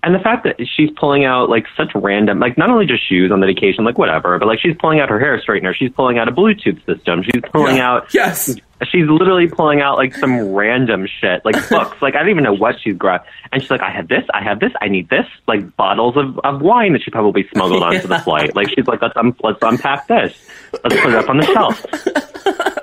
And 0.03 0.15
the 0.15 0.21
fact 0.21 0.45
that 0.45 0.57
she's 0.77 0.91
pulling 0.91 1.25
out 1.25 1.49
like 1.51 1.67
such 1.77 1.91
random, 1.95 2.39
like 2.39 2.57
not 2.57 2.71
only 2.71 2.87
just 2.87 3.09
shoes 3.09 3.33
on 3.33 3.41
the 3.41 3.47
vacation, 3.47 3.85
like 3.85 3.99
whatever, 3.99 4.39
but 4.39 4.47
like 4.47 4.61
she's 4.61 4.77
pulling 4.79 5.01
out 5.01 5.09
her 5.09 5.19
hair 5.19 5.41
straightener, 5.41 5.75
she's 5.75 5.91
pulling 5.91 6.19
out 6.19 6.29
a 6.29 6.33
Bluetooth 6.33 6.85
system, 6.87 7.23
she's 7.23 7.43
pulling 7.53 7.77
Yeah. 7.77 7.91
out 7.91 8.15
Yes. 8.15 8.57
She's 8.85 9.09
literally 9.09 9.49
pulling 9.49 9.81
out 9.81 9.97
like 9.97 10.15
some 10.15 10.53
random 10.53 11.07
shit, 11.07 11.45
like 11.45 11.55
books. 11.71 12.01
Like 12.03 12.15
I 12.15 12.21
don't 12.21 12.31
even 12.31 12.45
know 12.45 12.55
what 12.55 12.77
she's 12.81 12.97
grabbed. 12.97 13.27
And 13.53 13.63
she's 13.63 13.71
like, 13.71 13.81
I 13.81 13.91
have 13.91 14.09
this, 14.09 14.25
I 14.35 14.43
have 14.43 14.61
this, 14.61 14.73
I 14.81 14.89
need 14.89 15.09
this, 15.09 15.27
like 15.49 15.77
bottles 15.77 16.17
of, 16.17 16.39
of 16.41 16.61
wine 16.61 16.93
that 16.93 17.03
she 17.03 17.11
probably 17.11 17.49
smuggled 17.53 17.83
onto 17.83 18.07
the 18.07 18.19
flight. 18.19 18.55
Like 18.55 18.69
she's 18.69 18.87
like, 18.87 19.01
let's 19.01 19.15
let's 19.43 19.59
unpack 19.63 20.07
this, 20.09 20.37
let's 20.85 20.97
put 21.01 21.11
it 21.11 21.15
up 21.15 21.29
on 21.29 21.39
the 21.39 21.47
shelf. 21.47 21.85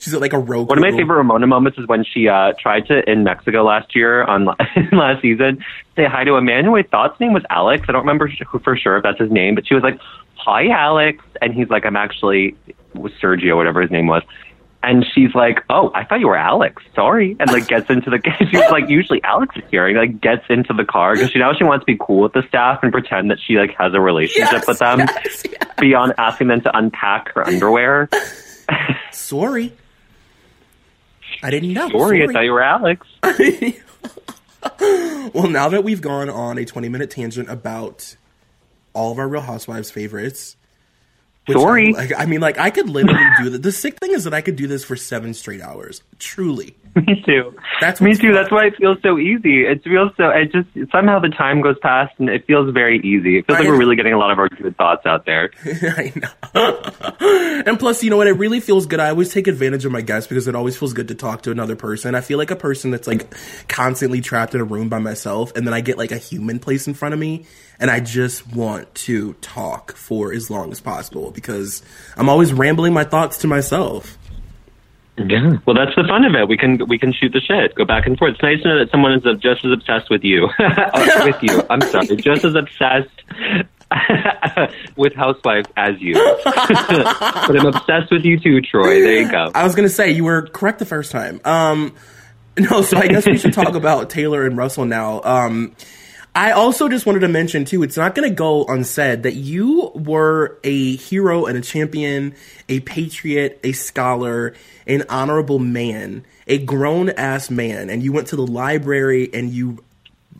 She's 0.00 0.12
like 0.14 0.32
a 0.32 0.38
rogue. 0.38 0.68
One 0.68 0.78
of 0.78 0.82
my 0.82 0.90
favorite 0.90 1.16
Ramona 1.16 1.46
moments 1.46 1.78
is 1.78 1.86
when 1.86 2.02
she 2.02 2.26
uh, 2.26 2.54
tried 2.58 2.86
to 2.86 3.08
in 3.08 3.22
Mexico 3.22 3.62
last 3.62 3.94
year 3.94 4.24
on 4.24 4.46
last 4.92 5.22
season 5.22 5.64
say 5.96 6.06
hi 6.06 6.24
to 6.24 6.34
a 6.34 6.42
man 6.42 6.64
who 6.64 6.76
I 6.76 6.82
thought's 6.82 7.18
name 7.20 7.32
was 7.32 7.44
Alex. 7.50 7.84
I 7.88 7.92
don't 7.92 8.00
remember 8.00 8.26
who 8.26 8.58
for 8.58 8.76
sure 8.76 8.96
if 8.96 9.02
that's 9.02 9.18
his 9.18 9.30
name, 9.30 9.54
but 9.54 9.66
she 9.66 9.74
was 9.74 9.82
like, 9.82 9.98
"Hi, 10.36 10.68
Alex," 10.68 11.24
and 11.40 11.54
he's 11.54 11.68
like, 11.68 11.84
"I'm 11.84 11.96
actually 11.96 12.56
was 12.94 13.12
Sergio, 13.22 13.56
whatever 13.56 13.80
his 13.80 13.90
name 13.90 14.06
was." 14.06 14.22
And 14.84 15.04
she's 15.14 15.34
like, 15.34 15.60
"Oh, 15.70 15.92
I 15.94 16.04
thought 16.04 16.18
you 16.20 16.26
were 16.26 16.36
Alex. 16.36 16.82
Sorry." 16.94 17.36
And 17.38 17.50
like 17.52 17.68
gets 17.68 17.88
into 17.88 18.10
the. 18.10 18.20
She's 18.50 18.70
like, 18.70 18.88
"Usually 18.88 19.22
Alex 19.22 19.54
is 19.56 19.62
here." 19.70 19.86
And 19.86 19.96
like 19.96 20.20
gets 20.20 20.44
into 20.50 20.72
the 20.74 20.84
car 20.84 21.14
because 21.14 21.30
she 21.30 21.38
now 21.38 21.52
she 21.54 21.62
wants 21.64 21.84
to 21.84 21.92
be 21.92 21.96
cool 22.00 22.20
with 22.22 22.32
the 22.32 22.42
staff 22.48 22.80
and 22.82 22.90
pretend 22.92 23.30
that 23.30 23.38
she 23.46 23.54
like 23.54 23.74
has 23.78 23.94
a 23.94 24.00
relationship 24.00 24.50
Yes, 24.52 24.66
with 24.66 24.78
them 24.80 24.98
yes, 24.98 25.44
yes. 25.50 25.68
beyond 25.78 26.14
asking 26.18 26.48
them 26.48 26.60
to 26.62 26.76
unpack 26.76 27.32
her 27.34 27.46
underwear. 27.46 28.08
Sorry. 29.12 29.72
I 31.44 31.50
didn't 31.50 31.72
know. 31.72 31.88
Sorry, 31.88 32.22
I 32.22 32.32
thought 32.32 32.44
you 32.44 32.52
were 32.52 32.62
Alex. 32.62 33.06
Well, 35.34 35.48
now 35.48 35.68
that 35.70 35.82
we've 35.82 36.00
gone 36.00 36.28
on 36.30 36.58
a 36.58 36.64
20 36.64 36.88
minute 36.88 37.10
tangent 37.10 37.48
about 37.48 38.16
all 38.92 39.10
of 39.12 39.18
our 39.18 39.28
Real 39.28 39.40
Housewives 39.42 39.90
favorites. 39.90 40.56
Which 41.46 41.58
Sorry. 41.58 41.94
I, 41.94 41.98
like, 41.98 42.12
I 42.16 42.26
mean, 42.26 42.40
like, 42.40 42.58
I 42.58 42.70
could 42.70 42.88
literally 42.88 43.24
do 43.38 43.50
that. 43.50 43.62
The 43.62 43.72
sick 43.72 43.98
thing 43.98 44.12
is 44.12 44.24
that 44.24 44.34
I 44.34 44.40
could 44.40 44.56
do 44.56 44.66
this 44.66 44.84
for 44.84 44.96
seven 44.96 45.34
straight 45.34 45.60
hours. 45.60 46.02
Truly. 46.18 46.76
Me 47.06 47.22
too. 47.24 47.54
That's 47.80 48.02
me 48.02 48.14
too. 48.14 48.28
fun. 48.28 48.34
That's 48.34 48.50
why 48.50 48.66
it 48.66 48.76
feels 48.76 48.98
so 49.02 49.18
easy. 49.18 49.64
It 49.64 49.82
feels 49.82 50.12
so. 50.18 50.28
It 50.28 50.52
just 50.52 50.68
somehow 50.92 51.20
the 51.20 51.30
time 51.30 51.62
goes 51.62 51.78
past 51.80 52.12
and 52.18 52.28
it 52.28 52.46
feels 52.46 52.72
very 52.74 52.98
easy. 53.00 53.38
It 53.38 53.46
feels 53.46 53.56
I- 53.56 53.60
like 53.62 53.68
we're 53.70 53.78
really 53.78 53.96
getting 53.96 54.12
a 54.12 54.18
lot 54.18 54.30
of 54.30 54.38
our 54.38 54.50
good 54.50 54.76
thoughts 54.76 55.06
out 55.06 55.24
there. 55.24 55.50
I 55.64 56.12
know. 56.14 57.62
and 57.66 57.78
plus, 57.78 58.04
you 58.04 58.10
know 58.10 58.18
what? 58.18 58.26
It 58.26 58.34
really 58.34 58.60
feels 58.60 58.84
good. 58.86 59.00
I 59.00 59.08
always 59.08 59.32
take 59.32 59.46
advantage 59.48 59.86
of 59.86 59.92
my 59.92 60.02
guests 60.02 60.28
because 60.28 60.46
it 60.48 60.54
always 60.54 60.76
feels 60.76 60.92
good 60.92 61.08
to 61.08 61.14
talk 61.14 61.42
to 61.42 61.50
another 61.50 61.76
person. 61.76 62.14
I 62.14 62.20
feel 62.20 62.36
like 62.36 62.50
a 62.50 62.56
person 62.56 62.90
that's 62.90 63.06
like 63.08 63.32
constantly 63.68 64.20
trapped 64.20 64.54
in 64.54 64.60
a 64.60 64.64
room 64.64 64.90
by 64.90 64.98
myself, 64.98 65.50
and 65.56 65.66
then 65.66 65.72
I 65.72 65.80
get 65.80 65.96
like 65.96 66.12
a 66.12 66.18
human 66.18 66.58
place 66.58 66.86
in 66.86 66.92
front 66.92 67.14
of 67.14 67.20
me, 67.20 67.46
and 67.80 67.90
I 67.90 68.00
just 68.00 68.54
want 68.54 68.94
to 68.96 69.32
talk 69.40 69.96
for 69.96 70.30
as 70.32 70.50
long 70.50 70.70
as 70.70 70.80
possible 70.80 71.30
because 71.30 71.82
I'm 72.18 72.28
always 72.28 72.52
rambling 72.52 72.92
my 72.92 73.04
thoughts 73.04 73.38
to 73.38 73.46
myself. 73.46 74.18
Yeah. 75.18 75.58
Well, 75.66 75.76
that's 75.76 75.94
the 75.94 76.04
fun 76.08 76.24
of 76.24 76.34
it. 76.34 76.48
We 76.48 76.56
can 76.56 76.86
we 76.88 76.98
can 76.98 77.12
shoot 77.12 77.32
the 77.32 77.40
shit, 77.40 77.74
go 77.74 77.84
back 77.84 78.06
and 78.06 78.18
forth. 78.18 78.34
It's 78.34 78.42
nice 78.42 78.62
to 78.62 78.68
know 78.68 78.78
that 78.78 78.90
someone 78.90 79.12
is 79.12 79.22
just 79.40 79.64
as 79.64 79.72
obsessed 79.72 80.08
with 80.08 80.24
you, 80.24 80.48
Uh, 80.58 81.22
with 81.24 81.42
you. 81.42 81.62
I'm 81.68 81.82
sorry, 81.82 82.16
just 82.16 82.44
as 82.44 82.54
obsessed 82.54 83.10
with 84.96 85.14
Housewives 85.14 85.68
as 85.76 86.00
you. 86.00 86.14
but 86.44 87.56
I'm 87.60 87.66
obsessed 87.66 88.10
with 88.10 88.24
you 88.24 88.40
too, 88.40 88.62
Troy. 88.62 89.00
There 89.00 89.20
you 89.20 89.30
go. 89.30 89.50
I 89.54 89.64
was 89.64 89.74
gonna 89.74 89.90
say 89.90 90.10
you 90.10 90.24
were 90.24 90.46
correct 90.46 90.78
the 90.78 90.86
first 90.86 91.12
time. 91.12 91.40
Um, 91.44 91.94
no, 92.58 92.80
so 92.82 92.96
I 92.96 93.08
guess 93.08 93.26
we 93.26 93.36
should 93.36 93.52
talk 93.52 93.74
about 93.74 94.08
Taylor 94.08 94.46
and 94.46 94.56
Russell 94.56 94.86
now. 94.86 95.20
Um, 95.24 95.76
I 96.34 96.52
also 96.52 96.88
just 96.88 97.04
wanted 97.04 97.20
to 97.20 97.28
mention 97.28 97.66
too, 97.66 97.82
it's 97.82 97.96
not 97.96 98.14
gonna 98.14 98.30
go 98.30 98.64
unsaid 98.64 99.24
that 99.24 99.34
you 99.34 99.90
were 99.94 100.58
a 100.64 100.96
hero 100.96 101.44
and 101.44 101.58
a 101.58 101.60
champion, 101.60 102.34
a 102.68 102.80
patriot, 102.80 103.60
a 103.62 103.72
scholar, 103.72 104.54
an 104.86 105.04
honorable 105.10 105.58
man, 105.58 106.24
a 106.46 106.58
grown 106.58 107.10
ass 107.10 107.50
man, 107.50 107.90
and 107.90 108.02
you 108.02 108.12
went 108.12 108.28
to 108.28 108.36
the 108.36 108.46
library 108.46 109.28
and 109.34 109.50
you, 109.50 109.84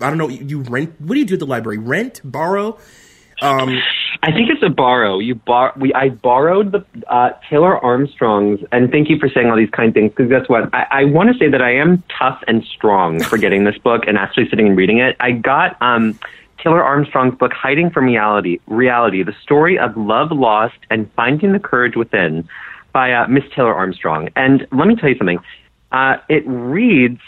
I 0.01 0.09
don't 0.09 0.17
know, 0.17 0.29
you 0.29 0.61
rent. 0.63 0.99
What 0.99 1.15
do 1.15 1.21
you 1.21 1.27
do 1.27 1.35
at 1.35 1.41
the 1.41 1.47
library? 1.47 1.79
Rent, 1.79 2.23
borrow? 2.25 2.79
Um, 3.43 3.75
I 4.25 4.31
think 4.31 4.51
it's 4.51 4.63
a 4.63 4.69
borrow. 4.69 5.19
You 5.19 5.35
bar 5.35 5.73
we 5.77 5.93
I 5.95 6.11
borrowed 6.11 6.71
the 6.71 6.85
uh, 7.09 7.31
Taylor 7.51 7.77
Armstrong's, 7.77 8.61
and 8.71 8.91
thank 8.91 9.11
you 9.11 9.19
for 9.19 9.29
saying 9.29 9.51
all 9.51 9.57
these 9.57 9.71
kind 9.71 9.93
things. 9.93 10.11
Because 10.11 10.29
guess 10.29 10.49
what? 10.49 10.73
I, 10.73 10.87
I 10.91 11.05
want 11.07 11.33
to 11.33 11.39
say 11.39 11.49
that 11.49 11.61
I 11.61 11.75
am 11.75 12.05
tough 12.17 12.41
and 12.47 12.65
strong 12.65 13.21
for 13.21 13.37
getting 13.37 13.65
this 13.65 13.77
book 13.79 14.05
and 14.07 14.17
actually 14.17 14.49
sitting 14.49 14.69
and 14.69 14.77
reading 14.77 14.99
it. 14.99 15.17
I 15.19 15.33
got 15.33 15.77
um, 15.83 16.17
Taylor 16.59 16.85
Armstrong's 16.85 17.35
book, 17.37 17.53
Hiding 17.53 17.91
from 17.91 18.05
Reality: 18.05 18.61
Reality, 18.69 19.25
the 19.25 19.35
story 19.43 19.77
of 19.77 19.97
love 19.97 20.31
lost 20.31 20.79
and 20.89 21.11
finding 21.15 21.51
the 21.51 21.59
courage 21.59 21.97
within, 21.97 22.49
by 22.93 23.13
uh, 23.13 23.27
Miss 23.27 23.45
Taylor 23.53 23.75
Armstrong. 23.75 24.29
And 24.37 24.69
let 24.71 24.87
me 24.87 24.95
tell 24.95 25.09
you 25.09 25.19
something. 25.19 25.41
Uh, 25.91 26.19
it 26.29 26.45
reads 26.47 27.21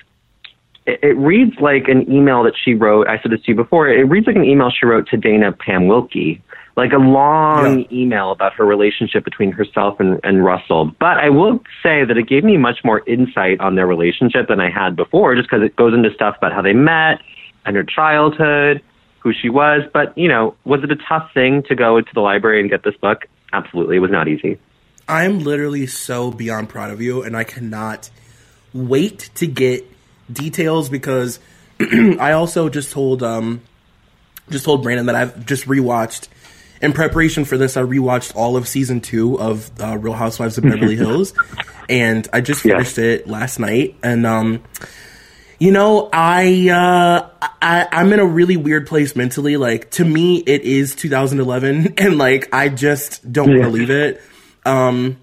it 0.86 1.16
reads 1.16 1.58
like 1.60 1.88
an 1.88 2.10
email 2.12 2.42
that 2.44 2.54
she 2.62 2.74
wrote. 2.74 3.08
I 3.08 3.18
said 3.20 3.32
this 3.32 3.40
to 3.42 3.52
you 3.52 3.54
before. 3.56 3.88
It 3.88 4.04
reads 4.04 4.26
like 4.26 4.36
an 4.36 4.44
email 4.44 4.70
she 4.70 4.86
wrote 4.86 5.08
to 5.08 5.16
Dana 5.16 5.50
Pam 5.52 5.84
Wilkey, 5.84 6.40
like 6.76 6.92
a 6.92 6.98
long 6.98 7.80
Yeah. 7.80 7.86
email 7.92 8.30
about 8.32 8.52
her 8.54 8.64
relationship 8.64 9.24
between 9.24 9.52
herself 9.52 10.00
and, 10.00 10.18
and 10.24 10.44
Russell. 10.44 10.92
But 10.98 11.18
I 11.18 11.30
will 11.30 11.60
say 11.82 12.04
that 12.04 12.16
it 12.16 12.26
gave 12.26 12.42
me 12.44 12.56
much 12.56 12.78
more 12.84 13.02
insight 13.06 13.60
on 13.60 13.76
their 13.76 13.86
relationship 13.86 14.48
than 14.48 14.60
I 14.60 14.70
had 14.70 14.96
before, 14.96 15.34
just 15.36 15.48
because 15.48 15.64
it 15.64 15.76
goes 15.76 15.94
into 15.94 16.12
stuff 16.14 16.36
about 16.36 16.52
how 16.52 16.62
they 16.62 16.72
met 16.72 17.20
and 17.64 17.76
her 17.76 17.84
childhood, 17.84 18.82
who 19.20 19.32
she 19.32 19.48
was. 19.48 19.82
But, 19.92 20.16
you 20.18 20.26
know, 20.28 20.54
was 20.64 20.82
it 20.82 20.90
a 20.90 20.96
tough 21.08 21.30
thing 21.32 21.62
to 21.68 21.74
go 21.76 22.00
to 22.00 22.10
the 22.12 22.20
library 22.20 22.60
and 22.60 22.68
get 22.68 22.82
this 22.82 22.96
book? 22.96 23.26
Absolutely. 23.52 23.96
It 23.96 24.00
was 24.00 24.10
not 24.10 24.26
easy. 24.26 24.58
I'm 25.08 25.40
literally 25.40 25.86
so 25.86 26.30
beyond 26.32 26.70
proud 26.70 26.90
of 26.90 27.00
you, 27.00 27.22
and 27.22 27.36
I 27.36 27.44
cannot 27.44 28.10
wait 28.72 29.30
to 29.36 29.46
get 29.46 29.86
details 30.32 30.88
because 30.88 31.38
I 31.80 32.32
also 32.32 32.68
just 32.68 32.90
told 32.90 33.22
um 33.22 33.60
just 34.50 34.64
told 34.64 34.82
Brandon 34.82 35.06
that 35.06 35.14
I've 35.14 35.44
just 35.46 35.66
rewatched 35.66 36.28
in 36.84 36.92
preparation 36.92 37.44
for 37.44 37.56
this. 37.58 37.76
I 37.76 37.82
rewatched 37.82 38.36
all 38.36 38.56
of 38.56 38.68
season 38.68 39.00
two 39.00 39.38
of 39.40 39.70
uh, 39.80 39.96
Real 39.98 40.12
Housewives 40.14 40.58
of 40.58 40.64
Beverly 40.64 40.96
Hills, 41.04 41.32
and 41.88 42.28
I 42.32 42.40
just 42.40 42.64
Yeah. 42.64 42.74
finished 42.76 42.98
it 42.98 43.26
last 43.26 43.58
night. 43.58 43.96
And 44.02 44.26
um, 44.26 44.62
you 45.58 45.72
know, 45.72 46.08
I 46.12 46.68
uh, 46.68 47.48
I 47.62 47.88
I'm 47.90 48.12
in 48.12 48.20
a 48.20 48.26
really 48.26 48.56
weird 48.56 48.86
place 48.86 49.16
mentally. 49.16 49.56
Like 49.56 49.90
to 49.92 50.04
me, 50.04 50.38
it 50.38 50.62
is 50.62 50.94
2011, 50.94 51.94
and 51.98 52.18
like 52.18 52.48
I 52.54 52.68
just 52.68 53.32
don't 53.32 53.50
Yeah. 53.56 53.62
believe 53.62 53.90
it. 53.90 54.20
Um, 54.66 55.16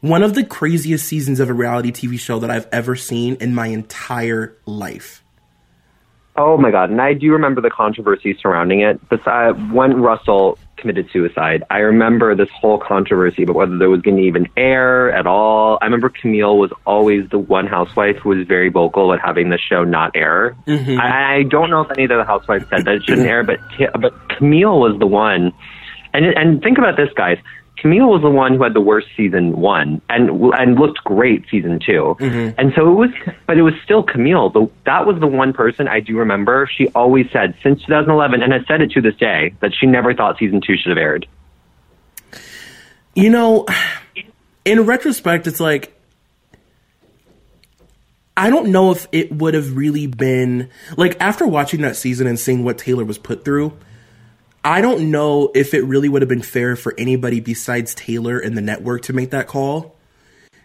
one 0.00 0.22
of 0.22 0.34
the 0.34 0.44
craziest 0.44 1.06
seasons 1.06 1.40
of 1.40 1.48
a 1.50 1.54
reality 1.54 1.90
TV 1.90 2.18
show 2.18 2.38
that 2.40 2.50
I've 2.50 2.68
ever 2.70 2.94
seen 2.96 3.36
in 3.40 3.54
my 3.54 3.66
entire 3.68 4.56
life. 4.66 5.22
Oh 6.36 6.58
my 6.58 6.70
God! 6.70 6.90
And 6.90 7.00
I 7.00 7.14
do 7.14 7.32
remember 7.32 7.60
the 7.62 7.70
controversy 7.70 8.36
surrounding 8.40 8.80
it. 8.82 9.00
Besides, 9.08 9.56
when 9.72 10.00
Russell 10.02 10.58
committed 10.76 11.08
suicide, 11.12 11.64
I 11.70 11.78
remember 11.78 12.34
this 12.34 12.48
whole 12.50 12.78
controversy 12.78 13.42
about 13.42 13.56
whether 13.56 13.78
there 13.78 13.90
was 13.90 14.02
going 14.02 14.16
to 14.16 14.22
even 14.22 14.48
air 14.56 15.10
at 15.12 15.26
all. 15.26 15.78
I 15.80 15.86
remember 15.86 16.08
Camille 16.08 16.58
was 16.58 16.70
always 16.86 17.28
the 17.30 17.38
one 17.38 17.66
housewife 17.66 18.16
who 18.16 18.30
was 18.30 18.46
very 18.46 18.68
vocal 18.68 19.12
at 19.12 19.20
having 19.20 19.50
the 19.50 19.58
show 19.58 19.84
not 19.84 20.12
air. 20.14 20.56
Mm-hmm. 20.66 21.00
I, 21.00 21.36
I 21.36 21.42
don't 21.44 21.70
know 21.70 21.82
if 21.82 21.90
any 21.92 22.04
of 22.04 22.10
the 22.10 22.24
housewives 22.24 22.66
said 22.70 22.84
that 22.84 22.94
it 22.96 23.04
shouldn't 23.04 23.26
air, 23.26 23.42
but 23.42 23.60
but 24.00 24.28
Camille 24.28 24.80
was 24.80 24.98
the 24.98 25.06
one. 25.06 25.52
And 26.12 26.24
and 26.26 26.62
think 26.62 26.78
about 26.78 26.96
this, 26.96 27.10
guys. 27.14 27.38
Camille 27.76 28.08
was 28.08 28.22
the 28.22 28.30
one 28.30 28.54
who 28.54 28.62
had 28.62 28.74
the 28.74 28.80
worst 28.80 29.08
season 29.16 29.56
one, 29.56 30.00
and 30.08 30.30
and 30.54 30.78
looked 30.78 31.04
great 31.04 31.44
season 31.50 31.78
2 31.84 31.92
mm-hmm. 32.18 32.58
And 32.58 32.72
so 32.74 32.90
it 32.90 32.94
was, 32.94 33.10
but 33.46 33.58
it 33.58 33.62
was 33.62 33.74
still 33.84 34.02
Camille. 34.02 34.50
The, 34.50 34.70
that 34.84 35.06
was 35.06 35.20
the 35.20 35.26
one 35.26 35.52
person 35.52 35.86
I 35.86 36.00
do 36.00 36.16
remember. 36.18 36.68
She 36.74 36.88
always 36.88 37.26
said 37.32 37.54
since 37.62 37.80
2011, 37.82 38.42
and 38.42 38.52
has 38.52 38.62
said 38.66 38.80
it 38.80 38.92
to 38.92 39.00
this 39.00 39.16
day 39.16 39.54
that 39.60 39.72
she 39.78 39.86
never 39.86 40.14
thought 40.14 40.38
season 40.38 40.60
two 40.66 40.76
should 40.76 40.90
have 40.90 40.98
aired. 40.98 41.26
You 43.14 43.30
know, 43.30 43.66
in 44.64 44.80
retrospect, 44.82 45.46
it's 45.46 45.60
like 45.60 45.96
I 48.36 48.50
don't 48.50 48.70
know 48.70 48.90
if 48.90 49.06
it 49.12 49.32
would 49.32 49.54
have 49.54 49.76
really 49.76 50.06
been 50.06 50.70
like 50.96 51.16
after 51.20 51.46
watching 51.46 51.80
that 51.82 51.96
season 51.96 52.26
and 52.26 52.38
seeing 52.38 52.64
what 52.64 52.78
Taylor 52.78 53.04
was 53.04 53.18
put 53.18 53.44
through. 53.44 53.76
I 54.66 54.80
don't 54.80 55.12
know 55.12 55.52
if 55.54 55.74
it 55.74 55.84
really 55.84 56.08
would 56.08 56.22
have 56.22 56.28
been 56.28 56.42
fair 56.42 56.74
for 56.74 56.92
anybody 56.98 57.38
besides 57.38 57.94
Taylor 57.94 58.40
and 58.40 58.56
the 58.56 58.60
network 58.60 59.02
to 59.02 59.12
make 59.12 59.30
that 59.30 59.46
call. 59.46 59.94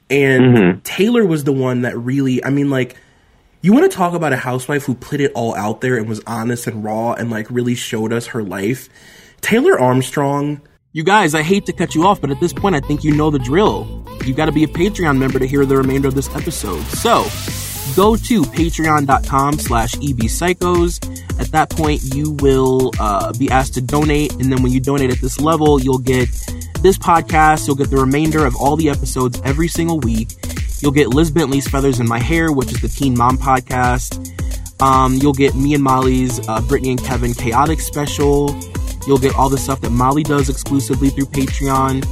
And 0.09 0.57
mm-hmm. 0.57 0.79
Taylor 0.79 1.23
was 1.23 1.43
the 1.43 1.51
one 1.51 1.83
that 1.83 1.95
really, 1.95 2.43
I 2.43 2.49
mean, 2.49 2.71
like, 2.71 2.95
you 3.61 3.73
want 3.73 3.89
to 3.89 3.95
talk 3.95 4.15
about 4.15 4.33
a 4.33 4.37
housewife 4.37 4.85
who 4.85 4.95
put 4.95 5.21
it 5.21 5.31
all 5.35 5.53
out 5.53 5.81
there 5.81 5.97
and 5.97 6.09
was 6.09 6.19
honest 6.25 6.65
and 6.65 6.83
raw 6.83 7.13
and, 7.13 7.29
like, 7.29 7.45
really 7.51 7.75
showed 7.75 8.11
us 8.11 8.25
her 8.27 8.41
life. 8.41 8.89
Taylor 9.41 9.79
Armstrong. 9.79 10.61
You 10.93 11.03
guys, 11.03 11.35
I 11.35 11.43
hate 11.43 11.67
to 11.67 11.71
cut 11.71 11.93
you 11.93 12.07
off, 12.07 12.19
but 12.19 12.31
at 12.31 12.39
this 12.39 12.53
point, 12.53 12.75
I 12.75 12.79
think 12.79 13.03
you 13.03 13.15
know 13.15 13.29
the 13.29 13.39
drill. 13.39 14.03
You've 14.25 14.35
got 14.35 14.47
to 14.47 14.51
be 14.51 14.63
a 14.63 14.67
Patreon 14.67 15.19
member 15.19 15.37
to 15.37 15.45
hear 15.45 15.63
the 15.63 15.77
remainder 15.77 16.07
of 16.07 16.15
this 16.15 16.27
episode. 16.35 16.81
So, 16.85 17.23
go 17.95 18.15
to 18.15 18.41
patreon.com 18.43 19.59
slash 19.59 19.93
ebpsychos. 19.95 21.39
At 21.39 21.51
that 21.51 21.69
point, 21.69 22.01
you 22.13 22.31
will 22.41 22.91
uh, 22.99 23.33
be 23.33 23.49
asked 23.49 23.73
to 23.75 23.81
donate, 23.81 24.33
and 24.33 24.51
then 24.51 24.61
when 24.61 24.71
you 24.71 24.79
donate 24.79 25.11
at 25.11 25.19
this 25.19 25.39
level, 25.39 25.81
you'll 25.81 25.97
get 25.97 26.29
this 26.81 26.97
podcast, 26.97 27.67
you'll 27.67 27.75
get 27.75 27.89
the 27.89 27.97
remainder 27.97 28.45
of 28.45 28.55
all 28.55 28.75
the 28.75 28.89
episodes 28.89 29.39
every 29.43 29.67
single 29.67 29.99
week. 29.99 30.29
You'll 30.81 30.91
get 30.91 31.09
Liz 31.09 31.31
Bentley's 31.31 31.67
Feathers 31.67 31.99
in 31.99 32.07
My 32.07 32.19
Hair, 32.19 32.51
which 32.51 32.71
is 32.71 32.81
the 32.81 32.87
Teen 32.87 33.17
Mom 33.17 33.37
podcast. 33.37 34.27
Um, 34.81 35.15
you'll 35.15 35.33
get 35.33 35.53
me 35.53 35.75
and 35.75 35.83
Molly's 35.83 36.39
uh, 36.47 36.59
Britney 36.61 36.91
and 36.91 37.03
Kevin 37.03 37.33
Chaotic 37.33 37.79
special. 37.79 38.59
You'll 39.05 39.19
get 39.19 39.35
all 39.35 39.49
the 39.49 39.57
stuff 39.57 39.81
that 39.81 39.91
Molly 39.91 40.23
does 40.23 40.49
exclusively 40.49 41.09
through 41.09 41.25
Patreon. 41.25 42.03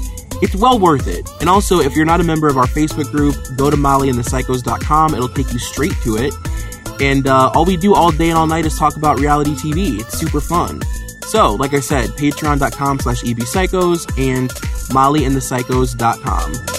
It's 0.41 0.55
well 0.55 0.79
worth 0.79 1.07
it. 1.07 1.29
And 1.41 1.49
also, 1.49 1.79
if 1.79 1.95
you're 1.95 2.05
not 2.05 2.21
a 2.21 2.23
member 2.23 2.47
of 2.47 2.57
our 2.57 2.67
Facebook 2.67 3.11
group, 3.11 3.35
go 3.57 3.69
to 3.69 3.77
mollyandthepsychos.com. 3.77 5.13
It'll 5.13 5.29
take 5.29 5.51
you 5.51 5.59
straight 5.59 5.95
to 6.03 6.17
it. 6.17 6.33
And 7.01 7.27
uh, 7.27 7.51
all 7.53 7.65
we 7.65 7.77
do 7.77 7.93
all 7.93 8.11
day 8.11 8.29
and 8.29 8.37
all 8.37 8.47
night 8.47 8.65
is 8.65 8.77
talk 8.77 8.95
about 8.95 9.19
reality 9.19 9.51
TV. 9.51 9.99
It's 9.99 10.17
super 10.17 10.41
fun. 10.41 10.81
So, 11.27 11.53
like 11.53 11.73
I 11.73 11.79
said, 11.79 12.09
patreon.com 12.11 12.99
slash 12.99 13.21
ebpsychos 13.21 14.07
and 14.17 14.49
mollyandthepsychos.com. 14.89 16.78